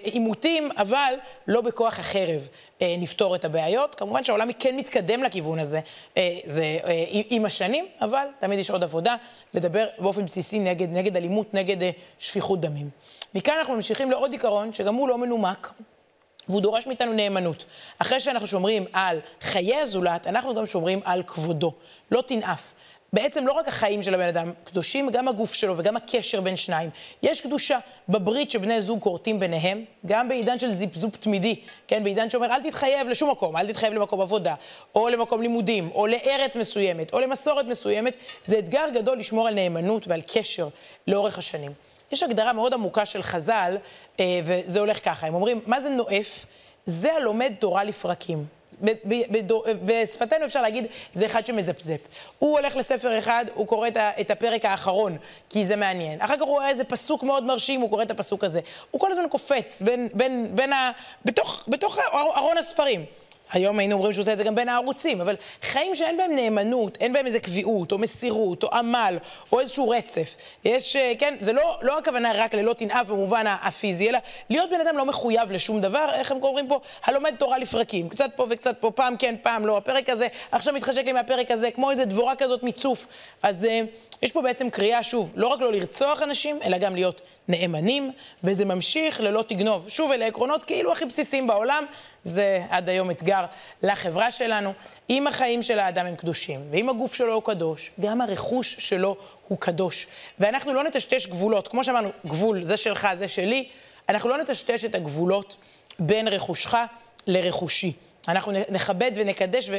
עימותים, 0.03 0.63
אה, 0.63 0.69
אה, 0.69 0.75
אה, 0.77 0.81
אבל 0.81 1.13
לא 1.47 1.61
בכוח 1.61 1.99
החרב 1.99 2.47
אה, 2.81 2.95
נפתור 2.99 3.35
את 3.35 3.45
הבעיות. 3.45 3.95
כמובן 3.95 4.23
שהעולם 4.23 4.51
כן 4.59 4.75
מתקדם 4.75 5.23
לכיוון 5.23 5.59
הזה 5.59 5.79
אה, 6.17 6.39
זה, 6.43 6.77
אה, 6.83 7.03
עם 7.29 7.45
השנים, 7.45 7.85
אבל 8.01 8.27
תמיד 8.39 8.59
יש 8.59 8.71
עוד 8.71 8.83
עבודה 8.83 9.15
לדבר 9.53 9.87
באופן 9.99 10.25
בסיסי 10.25 10.59
נגד, 10.59 10.89
נגד 10.89 11.17
אלימות, 11.17 11.53
נגד 11.53 11.83
אה, 11.83 11.91
שפיכות 12.19 12.61
דמים. 12.61 12.89
מכאן 13.35 13.55
אנחנו 13.59 13.75
ממשיכים 13.75 14.11
לעוד 14.11 14.31
עיקרון, 14.31 14.73
שגם 14.73 14.95
הוא 14.95 15.09
לא 15.09 15.17
מנומק, 15.17 15.71
והוא 16.49 16.61
דורש 16.61 16.87
מאיתנו 16.87 17.13
נאמנות. 17.13 17.65
אחרי 17.99 18.19
שאנחנו 18.19 18.47
שומרים 18.47 18.85
על 18.93 19.19
חיי 19.41 19.75
הזולת, 19.75 20.27
אנחנו 20.27 20.55
גם 20.55 20.65
שומרים 20.65 20.99
על 21.05 21.23
כבודו. 21.23 21.73
לא 22.11 22.21
תנאף. 22.21 22.73
בעצם 23.13 23.47
לא 23.47 23.51
רק 23.51 23.67
החיים 23.67 24.03
של 24.03 24.13
הבן 24.13 24.27
אדם 24.27 24.51
קדושים, 24.63 25.09
גם 25.09 25.27
הגוף 25.27 25.53
שלו 25.53 25.77
וגם 25.77 25.97
הקשר 25.97 26.41
בין 26.41 26.55
שניים. 26.55 26.89
יש 27.23 27.41
קדושה 27.41 27.79
בברית 28.09 28.51
שבני 28.51 28.81
זוג 28.81 29.01
כורתים 29.01 29.39
ביניהם, 29.39 29.85
גם 30.05 30.29
בעידן 30.29 30.59
של 30.59 30.69
זיפזופ 30.69 31.15
תמידי, 31.15 31.55
כן, 31.87 32.03
בעידן 32.03 32.29
שאומר 32.29 32.53
אל 32.55 32.63
תתחייב 32.63 33.07
לשום 33.09 33.31
מקום, 33.31 33.57
אל 33.57 33.67
תתחייב 33.67 33.93
למקום 33.93 34.21
עבודה, 34.21 34.55
או 34.95 35.09
למקום 35.09 35.41
לימודים, 35.41 35.89
או 35.93 36.07
לארץ 36.07 36.55
מסוימת, 36.55 37.13
או 37.13 37.19
למסורת 37.19 37.65
מסוימת, 37.65 38.15
זה 38.45 38.59
אתגר 38.59 38.85
גדול 38.93 39.19
לשמור 39.19 39.47
על 39.47 39.53
נאמנות 39.53 40.07
ועל 40.07 40.21
קשר 40.33 40.67
לאורך 41.07 41.37
השנים. 41.37 41.71
יש 42.11 42.23
הגדרה 42.23 42.53
מאוד 42.53 42.73
עמוקה 42.73 43.05
של 43.05 43.23
חז"ל, 43.23 43.77
אה, 44.19 44.25
וזה 44.43 44.79
הולך 44.79 45.05
ככה, 45.05 45.27
הם 45.27 45.33
אומרים, 45.33 45.61
מה 45.65 45.81
זה 45.81 45.89
נואף? 45.89 46.45
זה 46.85 47.13
הלומד 47.13 47.53
תורה 47.59 47.83
לפרקים. 47.83 48.45
בשפתנו 49.85 50.45
אפשר 50.45 50.61
להגיד, 50.61 50.87
זה 51.13 51.25
אחד 51.25 51.45
שמזפזפ. 51.45 51.99
הוא 52.39 52.59
הולך 52.59 52.75
לספר 52.75 53.19
אחד, 53.19 53.45
הוא 53.53 53.67
קורא 53.67 53.87
את 54.21 54.31
הפרק 54.31 54.65
האחרון, 54.65 55.17
כי 55.49 55.65
זה 55.65 55.75
מעניין. 55.75 56.21
אחר 56.21 56.35
כך 56.35 56.41
הוא 56.41 56.49
רואה 56.49 56.69
איזה 56.69 56.83
פסוק 56.83 57.23
מאוד 57.23 57.43
מרשים, 57.43 57.81
הוא 57.81 57.89
קורא 57.89 58.03
את 58.03 58.11
הפסוק 58.11 58.43
הזה. 58.43 58.59
הוא 58.91 59.01
כל 59.01 59.11
הזמן 59.11 59.23
קופץ 59.29 59.81
בין, 59.81 60.07
בין, 60.13 60.47
בין 60.55 60.73
ה... 60.73 60.91
בתוך, 61.25 61.65
בתוך 61.67 61.97
ארון 62.13 62.57
הספרים. 62.57 63.05
היום 63.51 63.79
היינו 63.79 63.95
אומרים 63.95 64.13
שהוא 64.13 64.21
עושה 64.21 64.33
את 64.33 64.37
זה 64.37 64.43
גם 64.43 64.55
בין 64.55 64.69
הערוצים, 64.69 65.21
אבל 65.21 65.35
חיים 65.61 65.95
שאין 65.95 66.17
בהם 66.17 66.31
נאמנות, 66.31 66.97
אין 67.01 67.13
בהם 67.13 67.25
איזה 67.25 67.39
קביעות, 67.39 67.91
או 67.91 67.97
מסירות, 67.97 68.63
או 68.63 68.69
עמל, 68.73 69.17
או 69.51 69.59
איזשהו 69.59 69.89
רצף. 69.89 70.35
יש, 70.65 70.95
אה, 70.95 71.13
כן, 71.19 71.35
זה 71.39 71.53
לא, 71.53 71.77
לא 71.81 71.97
הכוונה 71.97 72.31
רק 72.35 72.53
ללא 72.53 72.73
תנאף 72.73 73.07
במובן 73.07 73.45
הפיזי, 73.47 74.09
אלא 74.09 74.19
להיות 74.49 74.69
בן 74.69 74.81
אדם 74.81 74.97
לא 74.97 75.05
מחויב 75.05 75.51
לשום 75.51 75.81
דבר, 75.81 76.09
איך 76.13 76.31
הם 76.31 76.39
קוראים 76.39 76.67
פה? 76.67 76.79
הלומד 77.03 77.35
תורה 77.37 77.57
לפרקים. 77.57 78.09
קצת 78.09 78.29
פה 78.35 78.45
וקצת 78.49 78.75
פה, 78.79 78.91
פעם 78.91 79.17
כן, 79.17 79.35
פעם 79.41 79.65
לא. 79.65 79.77
הפרק 79.77 80.09
הזה, 80.09 80.27
עכשיו 80.51 80.73
מתחשק 80.73 81.05
לי 81.05 81.11
מהפרק 81.11 81.51
הזה, 81.51 81.71
כמו 81.71 81.91
איזה 81.91 82.05
דבורה 82.05 82.35
כזאת 82.35 82.63
מצוף. 82.63 83.05
אז... 83.43 83.67
יש 84.21 84.31
פה 84.31 84.41
בעצם 84.41 84.69
קריאה, 84.69 85.03
שוב, 85.03 85.31
לא 85.35 85.47
רק 85.47 85.61
לא 85.61 85.71
לרצוח 85.71 86.21
אנשים, 86.21 86.59
אלא 86.63 86.77
גם 86.77 86.95
להיות 86.95 87.21
נאמנים, 87.47 88.11
וזה 88.43 88.65
ממשיך 88.65 89.21
ללא 89.21 89.41
תגנוב. 89.47 89.89
שוב, 89.89 90.11
אלה 90.11 90.25
עקרונות 90.25 90.63
כאילו 90.63 90.91
הכי 90.91 91.05
בסיסיים 91.05 91.47
בעולם, 91.47 91.85
זה 92.23 92.61
עד 92.69 92.89
היום 92.89 93.11
אתגר 93.11 93.45
לחברה 93.83 94.31
שלנו. 94.31 94.73
אם 95.09 95.27
החיים 95.27 95.63
של 95.63 95.79
האדם 95.79 96.05
הם 96.05 96.15
קדושים, 96.15 96.59
ואם 96.71 96.89
הגוף 96.89 97.13
שלו 97.13 97.33
הוא 97.33 97.43
קדוש, 97.43 97.91
גם 97.99 98.21
הרכוש 98.21 98.75
שלו 98.79 99.15
הוא 99.47 99.57
קדוש. 99.57 100.07
ואנחנו 100.39 100.73
לא 100.73 100.83
נטשטש 100.83 101.27
גבולות, 101.27 101.67
כמו 101.67 101.83
שאמרנו, 101.83 102.09
גבול, 102.25 102.63
זה 102.63 102.77
שלך, 102.77 103.07
זה 103.17 103.27
שלי, 103.27 103.69
אנחנו 104.09 104.29
לא 104.29 104.37
נטשטש 104.37 104.85
את 104.85 104.95
הגבולות 104.95 105.57
בין 105.99 106.27
רכושך 106.27 106.75
לרכושי. 107.27 107.93
אנחנו 108.31 108.51
נכבד 108.69 109.11
ונקדש 109.15 109.69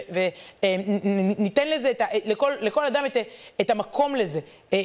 וניתן 0.63 1.69
לזה, 1.69 1.91
את 1.91 2.01
ה, 2.01 2.05
לכל, 2.25 2.53
לכל 2.61 2.87
אדם 2.87 3.07
את, 3.07 3.17
את 3.61 3.71
המקום 3.71 4.17
לזה. 4.17 4.41
אה, 4.73 4.81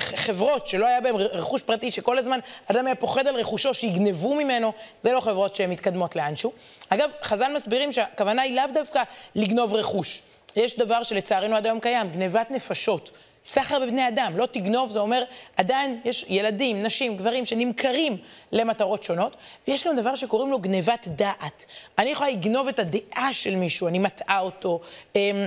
חברות 0.00 0.66
שלא 0.66 0.86
היה 0.86 1.00
בהן 1.00 1.14
רכוש 1.16 1.62
פרטי, 1.62 1.90
שכל 1.90 2.18
הזמן 2.18 2.38
אדם 2.66 2.86
היה 2.86 2.94
פוחד 2.94 3.26
על 3.26 3.36
רכושו, 3.36 3.74
שיגנבו 3.74 4.34
ממנו, 4.34 4.72
זה 5.00 5.12
לא 5.12 5.20
חברות 5.20 5.54
שהן 5.54 5.70
מתקדמות 5.70 6.16
לאנשהו. 6.16 6.52
אגב, 6.88 7.10
חז"ל 7.22 7.52
מסבירים 7.54 7.92
שהכוונה 7.92 8.42
היא 8.42 8.56
לאו 8.56 8.64
דווקא 8.74 9.02
לגנוב 9.34 9.74
רכוש. 9.74 10.22
יש 10.56 10.78
דבר 10.78 11.02
שלצערנו 11.02 11.56
עד 11.56 11.66
היום 11.66 11.80
קיים, 11.80 12.10
גנבת 12.12 12.50
נפשות. 12.50 13.10
סחר 13.46 13.78
בבני 13.78 14.08
אדם, 14.08 14.36
לא 14.36 14.46
תגנוב, 14.46 14.90
זה 14.90 15.00
אומר, 15.00 15.24
עדיין 15.56 16.00
יש 16.04 16.26
ילדים, 16.28 16.82
נשים, 16.82 17.16
גברים 17.16 17.46
שנמכרים 17.46 18.16
למטרות 18.52 19.02
שונות, 19.02 19.36
ויש 19.68 19.86
גם 19.86 19.96
דבר 19.96 20.14
שקוראים 20.14 20.50
לו 20.50 20.58
גנבת 20.58 21.08
דעת. 21.08 21.64
אני 21.98 22.10
יכולה 22.10 22.30
לגנוב 22.30 22.68
את 22.68 22.78
הדעה 22.78 23.32
של 23.32 23.56
מישהו, 23.56 23.88
אני 23.88 23.98
מטעה 23.98 24.40
אותו. 24.40 24.80
אמ, 25.16 25.46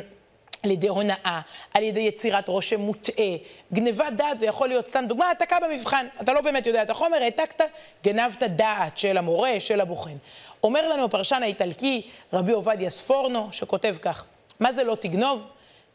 על 0.64 0.72
ידי 0.72 0.88
הונאה, 0.88 1.42
על 1.74 1.84
ידי 1.84 2.00
יצירת 2.00 2.48
רושם 2.48 2.80
מוטעה. 2.80 3.36
גנבת 3.74 4.14
דעת 4.16 4.40
זה 4.40 4.46
יכול 4.46 4.68
להיות, 4.68 4.88
סתם 4.88 5.06
דוגמה, 5.08 5.28
העתקה 5.28 5.58
במבחן. 5.60 6.08
אתה 6.22 6.34
לא 6.34 6.42
באמת 6.42 6.66
יודע 6.66 6.84
את 6.84 6.90
החומר, 6.90 7.18
העתקת, 7.18 7.62
גנבת 8.04 8.44
דעת 8.44 8.98
של 8.98 9.18
המורה, 9.18 9.60
של 9.60 9.82
הבוחן. 9.82 10.16
אומר 10.64 10.90
לנו 10.90 11.06
הפרשן 11.06 11.44
האיטלקי, 11.44 12.02
רבי 12.34 12.52
עובדיה 12.52 12.90
ספורנו, 12.90 13.48
שכותב 13.52 13.96
כך, 14.02 14.26
מה 14.60 14.72
זה 14.72 14.84
לא 14.84 14.96
תגנוב? 14.96 15.46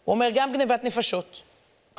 הוא 0.05 0.15
אומר, 0.15 0.29
גם 0.35 0.53
גנבת 0.53 0.85
נפשות. 0.85 1.43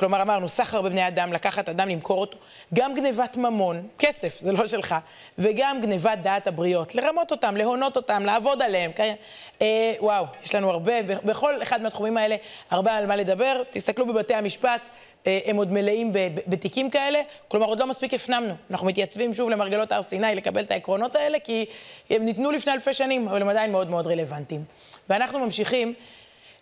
כלומר, 0.02 0.22
אמרנו, 0.22 0.48
סחר 0.48 0.82
בבני 0.82 1.08
אדם, 1.08 1.32
לקחת 1.32 1.68
אדם, 1.68 1.88
למכור 1.88 2.20
אותו, 2.20 2.38
גם 2.74 2.94
גנבת 2.94 3.36
ממון, 3.36 3.88
כסף, 3.98 4.38
זה 4.38 4.52
לא 4.52 4.66
שלך, 4.66 4.94
וגם 5.38 5.80
גנבת 5.80 6.18
דעת 6.22 6.46
הבריות, 6.46 6.94
לרמות 6.94 7.30
אותם, 7.30 7.56
להונות 7.56 7.96
אותם, 7.96 8.22
לעבוד 8.26 8.62
עליהם. 8.62 8.92
כן? 8.92 9.14
אה, 9.60 9.94
וואו, 10.00 10.24
יש 10.44 10.54
לנו 10.54 10.70
הרבה, 10.70 11.02
בכל 11.02 11.62
אחד 11.62 11.82
מהתחומים 11.82 12.16
האלה, 12.16 12.36
הרבה 12.70 12.96
על 12.96 13.06
מה 13.06 13.16
לדבר. 13.16 13.62
תסתכלו 13.70 14.06
בבתי 14.06 14.34
המשפט, 14.34 14.80
אה, 15.26 15.38
הם 15.44 15.56
עוד 15.56 15.72
מלאים 15.72 16.12
בתיקים 16.46 16.90
כאלה, 16.90 17.20
כלומר, 17.48 17.66
עוד 17.66 17.80
לא 17.80 17.86
מספיק 17.86 18.14
הפנמנו. 18.14 18.54
אנחנו 18.70 18.86
מתייצבים 18.86 19.34
שוב 19.34 19.50
למרגלות 19.50 19.92
הר 19.92 20.02
סיני 20.02 20.34
לקבל 20.34 20.62
את 20.62 20.70
העקרונות 20.70 21.16
האלה, 21.16 21.38
כי 21.38 21.66
הם 22.10 22.24
ניתנו 22.24 22.50
לפני 22.50 22.72
אלפי 22.72 22.92
שנים, 22.92 23.28
אבל 23.28 23.42
הם 23.42 23.48
עדיין 23.48 23.72
מאוד 23.72 23.90
מאוד 23.90 24.06
רלוונטיים. 24.06 24.64
ואנחנו 25.08 25.38
ממשיכים 25.38 25.94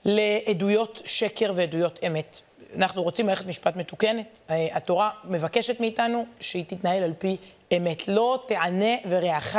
לעדויות 0.05 1.03
שקר 1.05 1.53
ועדויות 1.55 1.99
אמת. 2.07 2.41
אנחנו 2.77 3.03
רוצים 3.03 3.27
מערכת 3.27 3.47
משפט 3.47 3.77
מתוקנת. 3.77 4.43
אה, 4.51 4.69
התורה 4.73 5.11
מבקשת 5.25 5.81
מאיתנו 5.81 6.27
שהיא 6.41 6.65
תתנהל 6.69 7.03
על 7.03 7.13
פי 7.19 7.37
אמת. 7.77 8.09
לא 8.09 8.45
תענה 8.47 8.95
ורעך 9.09 9.57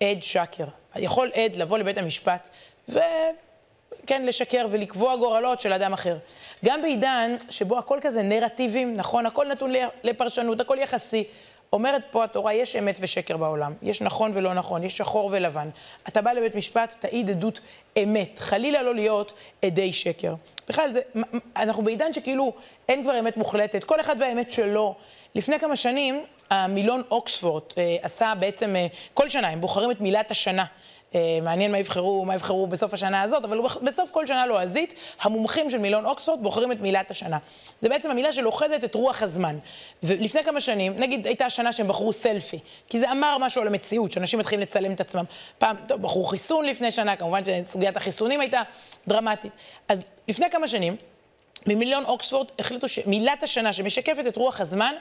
עד 0.00 0.22
שקר. 0.22 0.64
יכול 0.96 1.30
עד 1.34 1.56
לבוא 1.56 1.78
לבית 1.78 1.98
המשפט 1.98 2.48
וכן, 2.88 4.26
לשקר 4.26 4.66
ולקבוע 4.70 5.16
גורלות 5.16 5.60
של 5.60 5.72
אדם 5.72 5.92
אחר. 5.92 6.16
גם 6.64 6.82
בעידן 6.82 7.36
שבו 7.50 7.78
הכל 7.78 7.98
כזה 8.02 8.22
נרטיבים, 8.22 8.96
נכון? 8.96 9.26
הכל 9.26 9.48
נתון 9.48 9.72
לפרשנות, 10.02 10.60
הכל 10.60 10.76
יחסי. 10.80 11.24
אומרת 11.72 12.02
פה 12.10 12.24
התורה, 12.24 12.54
יש 12.54 12.76
אמת 12.76 12.98
ושקר 13.00 13.36
בעולם, 13.36 13.74
יש 13.82 14.02
נכון 14.02 14.30
ולא 14.34 14.54
נכון, 14.54 14.84
יש 14.84 14.96
שחור 14.96 15.28
ולבן. 15.32 15.68
אתה 16.08 16.22
בא 16.22 16.32
לבית 16.32 16.54
משפט, 16.54 16.96
תעיד 17.00 17.30
עדות 17.30 17.60
אמת, 18.02 18.38
חלילה 18.38 18.82
לא 18.82 18.94
להיות 18.94 19.32
עדי 19.62 19.92
שקר. 19.92 20.34
בכלל, 20.68 20.90
זה, 20.90 21.00
אנחנו 21.56 21.82
בעידן 21.82 22.12
שכאילו 22.12 22.52
אין 22.88 23.02
כבר 23.02 23.20
אמת 23.20 23.36
מוחלטת, 23.36 23.84
כל 23.84 24.00
אחד 24.00 24.16
והאמת 24.18 24.50
שלו. 24.50 24.94
לפני 25.34 25.58
כמה 25.58 25.76
שנים, 25.76 26.24
המילון 26.50 27.02
אוקספורד 27.10 27.62
אה, 27.78 27.96
עשה 28.02 28.32
בעצם, 28.38 28.76
אה, 28.76 28.86
כל 29.14 29.28
שנה 29.28 29.48
הם 29.48 29.60
בוחרים 29.60 29.90
את 29.90 30.00
מילת 30.00 30.30
השנה. 30.30 30.64
אה, 31.14 31.38
מעניין 31.42 31.72
מה 31.72 31.78
יבחרו, 31.78 32.24
מה 32.24 32.34
יבחרו 32.34 32.66
בסוף 32.66 32.94
השנה 32.94 33.22
הזאת, 33.22 33.44
אבל 33.44 33.60
בסוף 33.82 34.10
כל 34.10 34.26
שנה 34.26 34.46
לועזית, 34.46 34.94
המומחים 35.20 35.70
של 35.70 35.78
מילון 35.78 36.06
אוקספורד 36.06 36.42
בוחרים 36.42 36.72
את 36.72 36.80
מילת 36.80 37.10
השנה. 37.10 37.38
זה 37.80 37.88
בעצם 37.88 38.10
המילה 38.10 38.32
שלוכדת 38.32 38.84
את 38.84 38.94
רוח 38.94 39.22
הזמן. 39.22 39.58
ולפני 40.02 40.44
כמה 40.44 40.60
שנים, 40.60 40.98
נגיד 40.98 41.26
הייתה 41.26 41.46
השנה 41.46 41.72
שהם 41.72 41.88
בחרו 41.88 42.12
סלפי, 42.12 42.58
כי 42.88 42.98
זה 42.98 43.12
אמר 43.12 43.36
משהו 43.40 43.62
על 43.62 43.68
המציאות, 43.68 44.12
שאנשים 44.12 44.38
מתחילים 44.38 44.62
לצלם 44.62 44.92
את 44.92 45.00
עצמם. 45.00 45.24
פעם, 45.58 45.76
טוב, 45.86 46.02
בחרו 46.02 46.24
חיסון 46.24 46.64
לפני 46.64 46.90
שנה, 46.90 47.16
כמובן 47.16 47.42
שסוגיית 47.44 47.96
החיסונים 47.96 48.40
הייתה 48.40 48.62
דרמטית. 49.08 49.52
אז 49.88 50.08
לפני 50.28 50.50
כמה 50.50 50.68
שנים, 50.68 50.96
במילון 51.66 52.04
אוקספורד 52.04 52.46
החליטו 52.58 52.88
שמילת 52.88 53.42
השנה 53.42 53.72
שמשקפת 53.72 54.26
את 54.28 54.36
רוח 54.36 54.60
הזמן, 54.60 54.94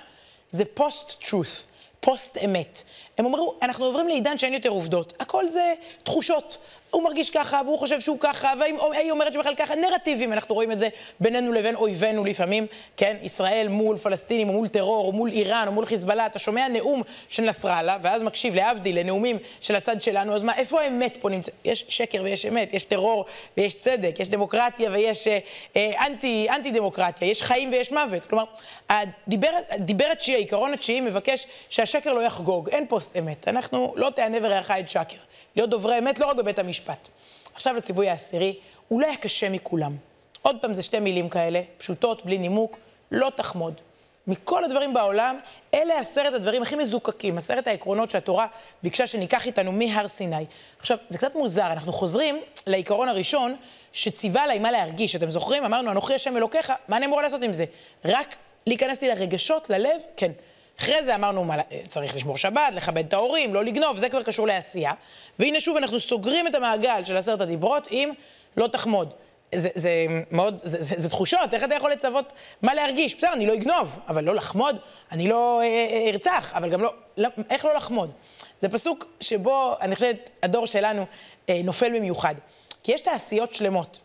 זה 0.50 0.64
post-truth. 0.66 1.77
פוסט 2.00 2.38
אמת. 2.46 2.84
הם 3.18 3.26
אמרו, 3.26 3.56
אנחנו 3.62 3.86
עוברים 3.86 4.08
לעידן 4.08 4.38
שאין 4.38 4.54
יותר 4.54 4.70
עובדות. 4.70 5.14
הכל 5.20 5.48
זה 5.48 5.74
תחושות. 6.04 6.58
הוא 6.92 7.04
מרגיש 7.04 7.30
ככה, 7.30 7.62
והוא 7.66 7.80
חושב 7.80 8.00
שהוא 8.00 8.18
ככה, 8.20 8.54
והיא 8.60 9.12
אומרת 9.12 9.34
שבכלל 9.34 9.56
ככה, 9.56 9.76
נרטיבים, 9.76 10.34
אנחנו 10.34 10.56
רואים 10.56 10.72
את 10.72 10.80
זה 10.80 10.90
בינינו 11.20 11.52
לבין 11.52 11.76
אויבינו 11.76 12.26
לפעמים, 12.26 12.68
כן? 12.98 13.18
ישראל 13.22 13.68
מול 13.68 13.98
פלסטינים, 13.98 14.50
או 14.50 14.54
מול 14.54 14.68
טרור, 14.68 15.08
או 15.08 15.12
מול 15.12 15.32
איראן, 15.32 15.68
או 15.68 15.72
מול 15.72 15.86
חיזבאללה, 15.86 16.26
אתה 16.26 16.40
שומע 16.40 16.68
נאום 16.68 17.02
של 17.30 17.44
נסראללה, 17.44 17.98
ואז 18.02 18.24
מקשיב, 18.24 18.56
להבדיל, 18.56 19.00
לנאומים 19.00 19.38
של 19.62 19.76
הצד 19.76 20.02
שלנו, 20.02 20.36
אז 20.36 20.44
מה, 20.44 20.56
איפה 20.56 20.82
האמת 20.82 21.18
פה 21.22 21.30
נמצאת? 21.30 21.54
יש 21.66 21.86
שקר 21.90 22.22
ויש 22.24 22.46
אמת, 22.46 22.74
יש 22.74 22.84
טרור 22.84 23.26
ויש 23.58 23.76
צדק, 23.76 24.16
יש 24.20 24.30
דמוקרטיה 24.30 24.90
ויש 24.92 25.28
אה, 25.28 25.40
אה, 25.76 26.06
אנטי, 26.08 26.48
אנטי 26.50 26.72
דמוקרטיה, 26.72 27.28
יש 27.28 27.42
חיים 27.42 27.72
ויש 27.72 27.92
מוות. 27.92 28.26
כלומר, 28.26 28.44
הדיבר, 28.90 29.50
הדיבר 29.70 30.06
התשיעי, 30.12 30.36
העיקרון 30.36 30.74
התשיעי 30.74 31.02
מבקש 31.02 31.48
שהשקר 31.70 32.14
לא 32.14 32.22
יחגוג, 32.22 32.70
אין 32.70 32.88
פוסט 32.88 33.18
אמת. 33.18 33.48
אנחנו, 33.48 33.94
לא 33.96 34.10
תענה 34.16 34.38
ורעך 34.42 34.72
את 34.72 34.90
שקר. 34.90 35.18
להיות 35.56 35.70
דוברי 35.70 35.98
אמת 35.98 36.20
לא 36.20 36.26
רק 36.26 36.36
בבית 36.36 36.60
המשפט. 36.60 36.87
עכשיו 37.54 37.74
לציווי 37.74 38.10
העשירי, 38.10 38.56
אולי 38.92 39.08
לא 39.08 39.14
הקשה 39.14 39.50
מכולם. 39.50 39.96
עוד 40.42 40.56
פעם, 40.62 40.74
זה 40.74 40.82
שתי 40.82 41.00
מילים 41.00 41.30
כאלה, 41.30 41.62
פשוטות, 41.78 42.26
בלי 42.26 42.38
נימוק, 42.38 42.78
לא 43.12 43.32
תחמוד. 43.36 43.74
מכל 44.28 44.64
הדברים 44.64 44.94
בעולם, 44.94 45.40
אלה 45.74 46.00
עשרת 46.00 46.34
הדברים 46.34 46.62
הכי 46.62 46.76
מזוקקים, 46.76 47.38
עשרת 47.38 47.68
העקרונות 47.68 48.12
שהתורה 48.12 48.48
ביקשה 48.84 49.08
שניקח 49.08 49.46
איתנו 49.46 49.72
מהר 49.72 50.08
סיני. 50.08 50.46
עכשיו, 50.80 50.98
זה 51.10 51.18
קצת 51.18 51.36
מוזר, 51.36 51.72
אנחנו 51.72 51.94
חוזרים 51.94 52.42
לעיקרון 52.68 53.10
הראשון, 53.10 53.56
שציווה 53.94 54.44
עליי 54.44 54.60
מה 54.60 54.72
להרגיש. 54.72 55.16
אתם 55.16 55.30
זוכרים? 55.30 55.66
אמרנו, 55.66 55.92
אנוכי 55.92 56.14
השם 56.14 56.38
אלוקיך, 56.38 56.74
מה 56.88 56.98
אני 56.98 57.06
אמורה 57.06 57.24
לעשות 57.24 57.42
עם 57.42 57.54
זה? 57.54 57.66
רק 58.06 58.36
להיכנס 58.68 59.02
לי 59.02 59.08
לרגשות, 59.08 59.70
ללב? 59.70 60.02
כן. 60.18 60.32
אחרי 60.80 61.04
זה 61.04 61.16
אמרנו, 61.16 61.44
מה, 61.44 61.56
צריך 61.88 62.16
לשמור 62.16 62.38
שבת, 62.38 62.74
לכבד 62.76 63.06
את 63.06 63.14
ההורים, 63.14 63.54
לא 63.54 63.66
לגנוב, 63.66 63.98
זה 63.98 64.10
כבר 64.10 64.24
קשור 64.24 64.48
לעשייה. 64.48 64.94
והנה 65.40 65.60
שוב 65.60 65.78
אנחנו 65.78 66.00
סוגרים 66.00 66.48
את 66.48 66.56
המעגל 66.56 67.04
של 67.04 67.18
עשרת 67.18 67.42
הדיברות 67.42 67.88
עם 67.92 68.10
לא 68.58 68.68
תחמוד. 68.68 69.14
זה, 69.56 69.70
זה 69.76 70.06
מאוד, 70.32 70.58
זה, 70.58 70.84
זה, 70.84 71.02
זה 71.02 71.10
תחושות, 71.10 71.54
איך 71.54 71.64
אתה 71.64 71.76
יכול 71.76 71.92
לצוות 71.92 72.34
מה 72.62 72.74
להרגיש? 72.74 73.16
בסדר, 73.16 73.34
אני 73.34 73.46
לא 73.46 73.54
אגנוב, 73.54 74.00
אבל 74.08 74.24
לא 74.24 74.36
לחמוד, 74.36 74.78
אני 75.12 75.28
לא 75.28 75.62
אה, 75.62 75.66
אה, 75.66 76.10
ארצח, 76.10 76.54
אבל 76.56 76.70
גם 76.70 76.82
לא, 76.82 76.94
לא, 77.18 77.30
איך 77.50 77.66
לא 77.66 77.76
לחמוד? 77.76 78.12
זה 78.60 78.70
פסוק 78.70 79.06
שבו, 79.22 79.76
אני 79.82 79.96
חושבת, 79.96 80.30
הדור 80.44 80.66
שלנו 80.66 81.06
אה, 81.50 81.62
נופל 81.64 81.98
במיוחד. 81.98 82.36
כי 82.84 82.92
יש 82.92 83.02
תעשיות 83.02 83.54
שלמות, 83.54 84.00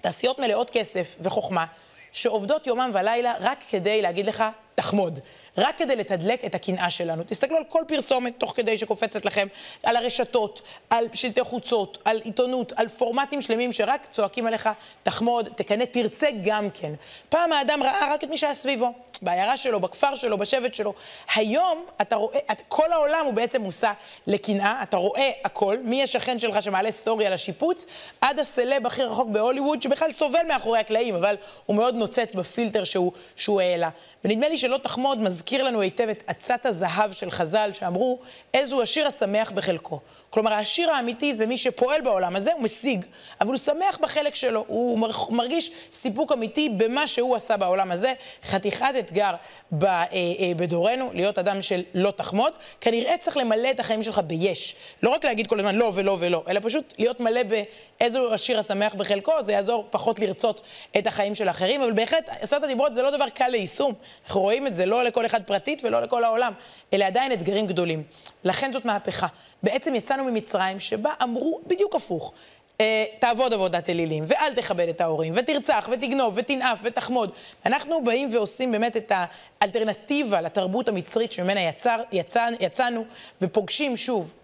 תעשיות 0.00 0.38
מלאות 0.38 0.70
כסף 0.70 1.16
וחוכמה, 1.20 1.64
שעובדות 2.12 2.66
יומם 2.66 2.90
ולילה 2.94 3.34
רק 3.40 3.64
כדי 3.70 4.02
להגיד 4.02 4.26
לך, 4.26 4.44
תחמוד. 4.74 5.18
רק 5.58 5.78
כדי 5.78 5.96
לתדלק 5.96 6.44
את 6.44 6.54
הקנאה 6.54 6.90
שלנו. 6.90 7.22
תסתכלו 7.26 7.56
על 7.56 7.64
כל 7.68 7.82
פרסומת 7.88 8.34
תוך 8.38 8.52
כדי 8.56 8.76
שקופצת 8.76 9.24
לכם, 9.24 9.46
על 9.82 9.96
הרשתות, 9.96 10.62
על 10.90 11.06
שלטי 11.14 11.44
חוצות, 11.44 11.98
על 12.04 12.20
עיתונות, 12.24 12.72
על 12.76 12.88
פורמטים 12.88 13.42
שלמים 13.42 13.72
שרק 13.72 14.06
צועקים 14.06 14.46
עליך, 14.46 14.68
תחמוד, 15.02 15.48
תקנא, 15.54 15.84
תרצה 15.84 16.28
גם 16.44 16.68
כן. 16.74 16.92
פעם 17.28 17.52
האדם 17.52 17.82
ראה 17.82 18.14
רק 18.14 18.24
את 18.24 18.28
מי 18.28 18.36
שהיה 18.36 18.54
סביבו. 18.54 18.92
בעיירה 19.22 19.56
שלו, 19.56 19.80
בכפר 19.80 20.14
שלו, 20.14 20.38
בשבט 20.38 20.74
שלו. 20.74 20.94
היום 21.34 21.84
אתה 22.00 22.16
רואה, 22.16 22.38
את, 22.52 22.62
כל 22.68 22.92
העולם 22.92 23.24
הוא 23.24 23.34
בעצם 23.34 23.62
מושא 23.62 23.92
לקנאה, 24.26 24.82
אתה 24.82 24.96
רואה 24.96 25.30
הכל, 25.44 25.76
מי 25.84 26.02
השכן 26.02 26.38
שלך 26.38 26.62
שמעלה 26.62 26.90
סטורי 26.90 27.26
על 27.26 27.32
השיפוץ, 27.32 27.86
עד 28.20 28.38
הסלב 28.38 28.86
הכי 28.86 29.02
רחוק 29.02 29.28
בהוליווד, 29.28 29.82
שבכלל 29.82 30.12
סובל 30.12 30.46
מאחורי 30.48 30.78
הקלעים, 30.78 31.14
אבל 31.14 31.36
הוא 31.66 31.76
מאוד 31.76 31.94
נוצץ 31.94 32.34
בפילטר 32.34 32.84
שהוא, 32.84 33.12
שהוא 33.36 33.60
העלה. 33.60 33.88
ונדמה 34.24 34.48
לי 34.48 34.58
שלא 34.58 34.78
תחמוד 34.82 35.18
מזכיר 35.18 35.62
לנו 35.62 35.80
היטב 35.80 36.08
את 36.08 36.22
עצת 36.26 36.66
הזהב 36.66 37.12
של 37.12 37.30
חז"ל, 37.30 37.70
שאמרו, 37.72 38.18
איזו 38.54 38.82
השיר 38.82 39.06
השמח 39.06 39.50
בחלקו. 39.50 40.00
כלומר, 40.30 40.52
השיר 40.52 40.90
האמיתי 40.90 41.34
זה 41.34 41.46
מי 41.46 41.58
שפועל 41.58 42.00
בעולם 42.00 42.36
הזה, 42.36 42.52
הוא 42.52 42.62
משיג, 42.62 43.04
אבל 43.40 43.50
הוא 43.50 43.58
שמח 43.58 43.98
בחלק 44.00 44.34
שלו, 44.34 44.64
הוא 44.66 45.08
מרגיש 45.30 45.70
סיפוק 45.92 46.32
אמיתי 46.32 46.68
במה 46.68 47.06
שהוא 47.06 47.36
עשה 47.36 47.56
בעולם 47.56 47.92
הזה. 47.92 48.12
חתיכת 48.44 48.94
אתגר 49.08 49.34
אה, 49.82 50.06
אה, 50.12 50.52
בדורנו, 50.56 51.10
להיות 51.14 51.38
אדם 51.38 51.62
של 51.62 51.82
לא 51.94 52.10
תחמוד. 52.10 52.52
כנראה 52.80 53.18
צריך 53.18 53.36
למלא 53.36 53.70
את 53.70 53.80
החיים 53.80 54.02
שלך 54.02 54.20
ביש. 54.26 54.76
לא 55.02 55.10
רק 55.10 55.24
להגיד 55.24 55.46
כל 55.46 55.58
הזמן 55.58 55.74
לא 55.74 55.92
ולא 55.94 56.16
ולא, 56.20 56.44
אלא 56.48 56.60
פשוט 56.62 56.94
להיות 56.98 57.20
מלא 57.20 57.40
באיזו 57.42 58.34
השיר 58.34 58.58
השמח 58.58 58.94
בחלקו, 58.94 59.32
זה 59.40 59.52
יעזור 59.52 59.86
פחות 59.90 60.18
לרצות 60.20 60.60
את 60.98 61.06
החיים 61.06 61.34
של 61.34 61.48
האחרים, 61.48 61.82
אבל 61.82 61.92
בהחלט, 61.92 62.28
עשרת 62.40 62.64
הדיברות 62.64 62.94
זה 62.94 63.02
לא 63.02 63.10
דבר 63.10 63.28
קל 63.28 63.48
ליישום. 63.48 63.94
אנחנו 64.26 64.40
רואים 64.40 64.66
את 64.66 64.76
זה 64.76 64.86
לא 64.86 65.04
לכל 65.04 65.26
אחד 65.26 65.42
פרטית 65.42 65.80
ולא 65.84 66.02
לכל 66.02 66.24
העולם. 66.24 66.52
אלה 66.92 67.06
עדיין 67.06 67.32
אתגרים 67.32 67.66
גדולים. 67.66 68.02
לכן 68.44 68.72
זאת 68.72 68.84
מהפכה. 68.84 69.26
בעצם 69.62 69.94
יצאנו 69.94 70.24
ממצרים, 70.24 70.80
שבה 70.80 71.12
אמרו 71.22 71.60
בדיוק 71.66 71.94
הפוך. 71.94 72.32
אה, 72.80 73.04
תעבוד 73.18 73.52
עבודת 73.52 73.90
אלילים, 73.90 74.24
ואל 74.26 74.54
תכבד 74.54 74.88
את 74.88 75.00
ההורים, 75.00 75.32
ותרצח, 75.36 75.88
ותגנוב, 75.92 76.34
ותנאף, 76.36 76.78
ותחמוד. 76.82 77.32
אנחנו 77.66 78.04
באים 78.04 78.34
ועושים 78.34 78.72
באמת 78.72 78.96
את 78.96 79.12
האלטרנטיבה 79.60 80.40
לתרבות 80.40 80.88
המצרית 80.88 81.32
שממנה 81.32 81.60
יצר, 81.60 81.96
יצא, 82.12 82.46
יצאנו, 82.60 83.04
ופוגשים 83.42 83.96
שוב 83.96 84.34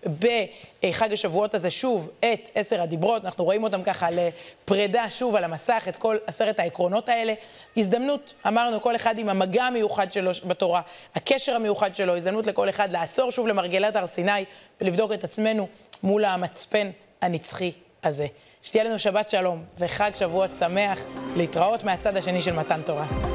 בחג 0.83 1.12
השבועות 1.12 1.55
הזה 1.55 1.70
שוב 1.70 2.11
את 2.20 2.51
עשר 2.55 2.83
הדיברות. 2.83 3.25
אנחנו 3.25 3.44
רואים 3.44 3.64
אותם 3.64 3.83
ככה 3.83 4.09
לפרידה 4.11 5.11
שוב 5.11 5.37
על 5.37 5.44
המסך, 5.44 5.85
את 5.88 5.97
כל 5.97 6.16
עשרת 6.27 6.59
העקרונות 6.59 7.09
האלה. 7.09 7.35
הזדמנות, 7.77 8.35
אמרנו, 8.47 8.81
כל 8.81 8.97
אחד 8.97 9.18
עם 9.18 9.29
המגע 9.29 9.64
המיוחד 9.64 10.12
שלו 10.12 10.31
בתורה, 10.47 10.81
הקשר 11.14 11.57
המיוחד 11.57 11.97
שלו, 11.97 12.16
הזדמנות 12.16 12.47
לכל 12.47 12.68
אחד 12.68 12.92
לעצור 12.92 13.31
שוב 13.31 13.47
למרגלת 13.49 13.97
הר 13.97 14.07
סיני 14.07 14.44
ולבדוק 14.81 15.12
את 15.12 15.25
עצמנו 15.25 15.68
מול 16.03 16.25
המצפן 16.25 16.90
הנצחי 17.23 17.73
הזה. 18.07 18.27
שתהיה 18.62 18.85
לנו 18.85 18.99
שבת 18.99 19.31
שלום 19.31 19.64
וחג 19.79 20.11
שבועות 20.14 20.51
שמח, 20.59 21.05
להתראות 21.37 21.85
מהצד 21.85 22.17
השני 22.17 22.43
של 22.43 22.53
מתן 22.53 22.83
תורה. 22.83 23.34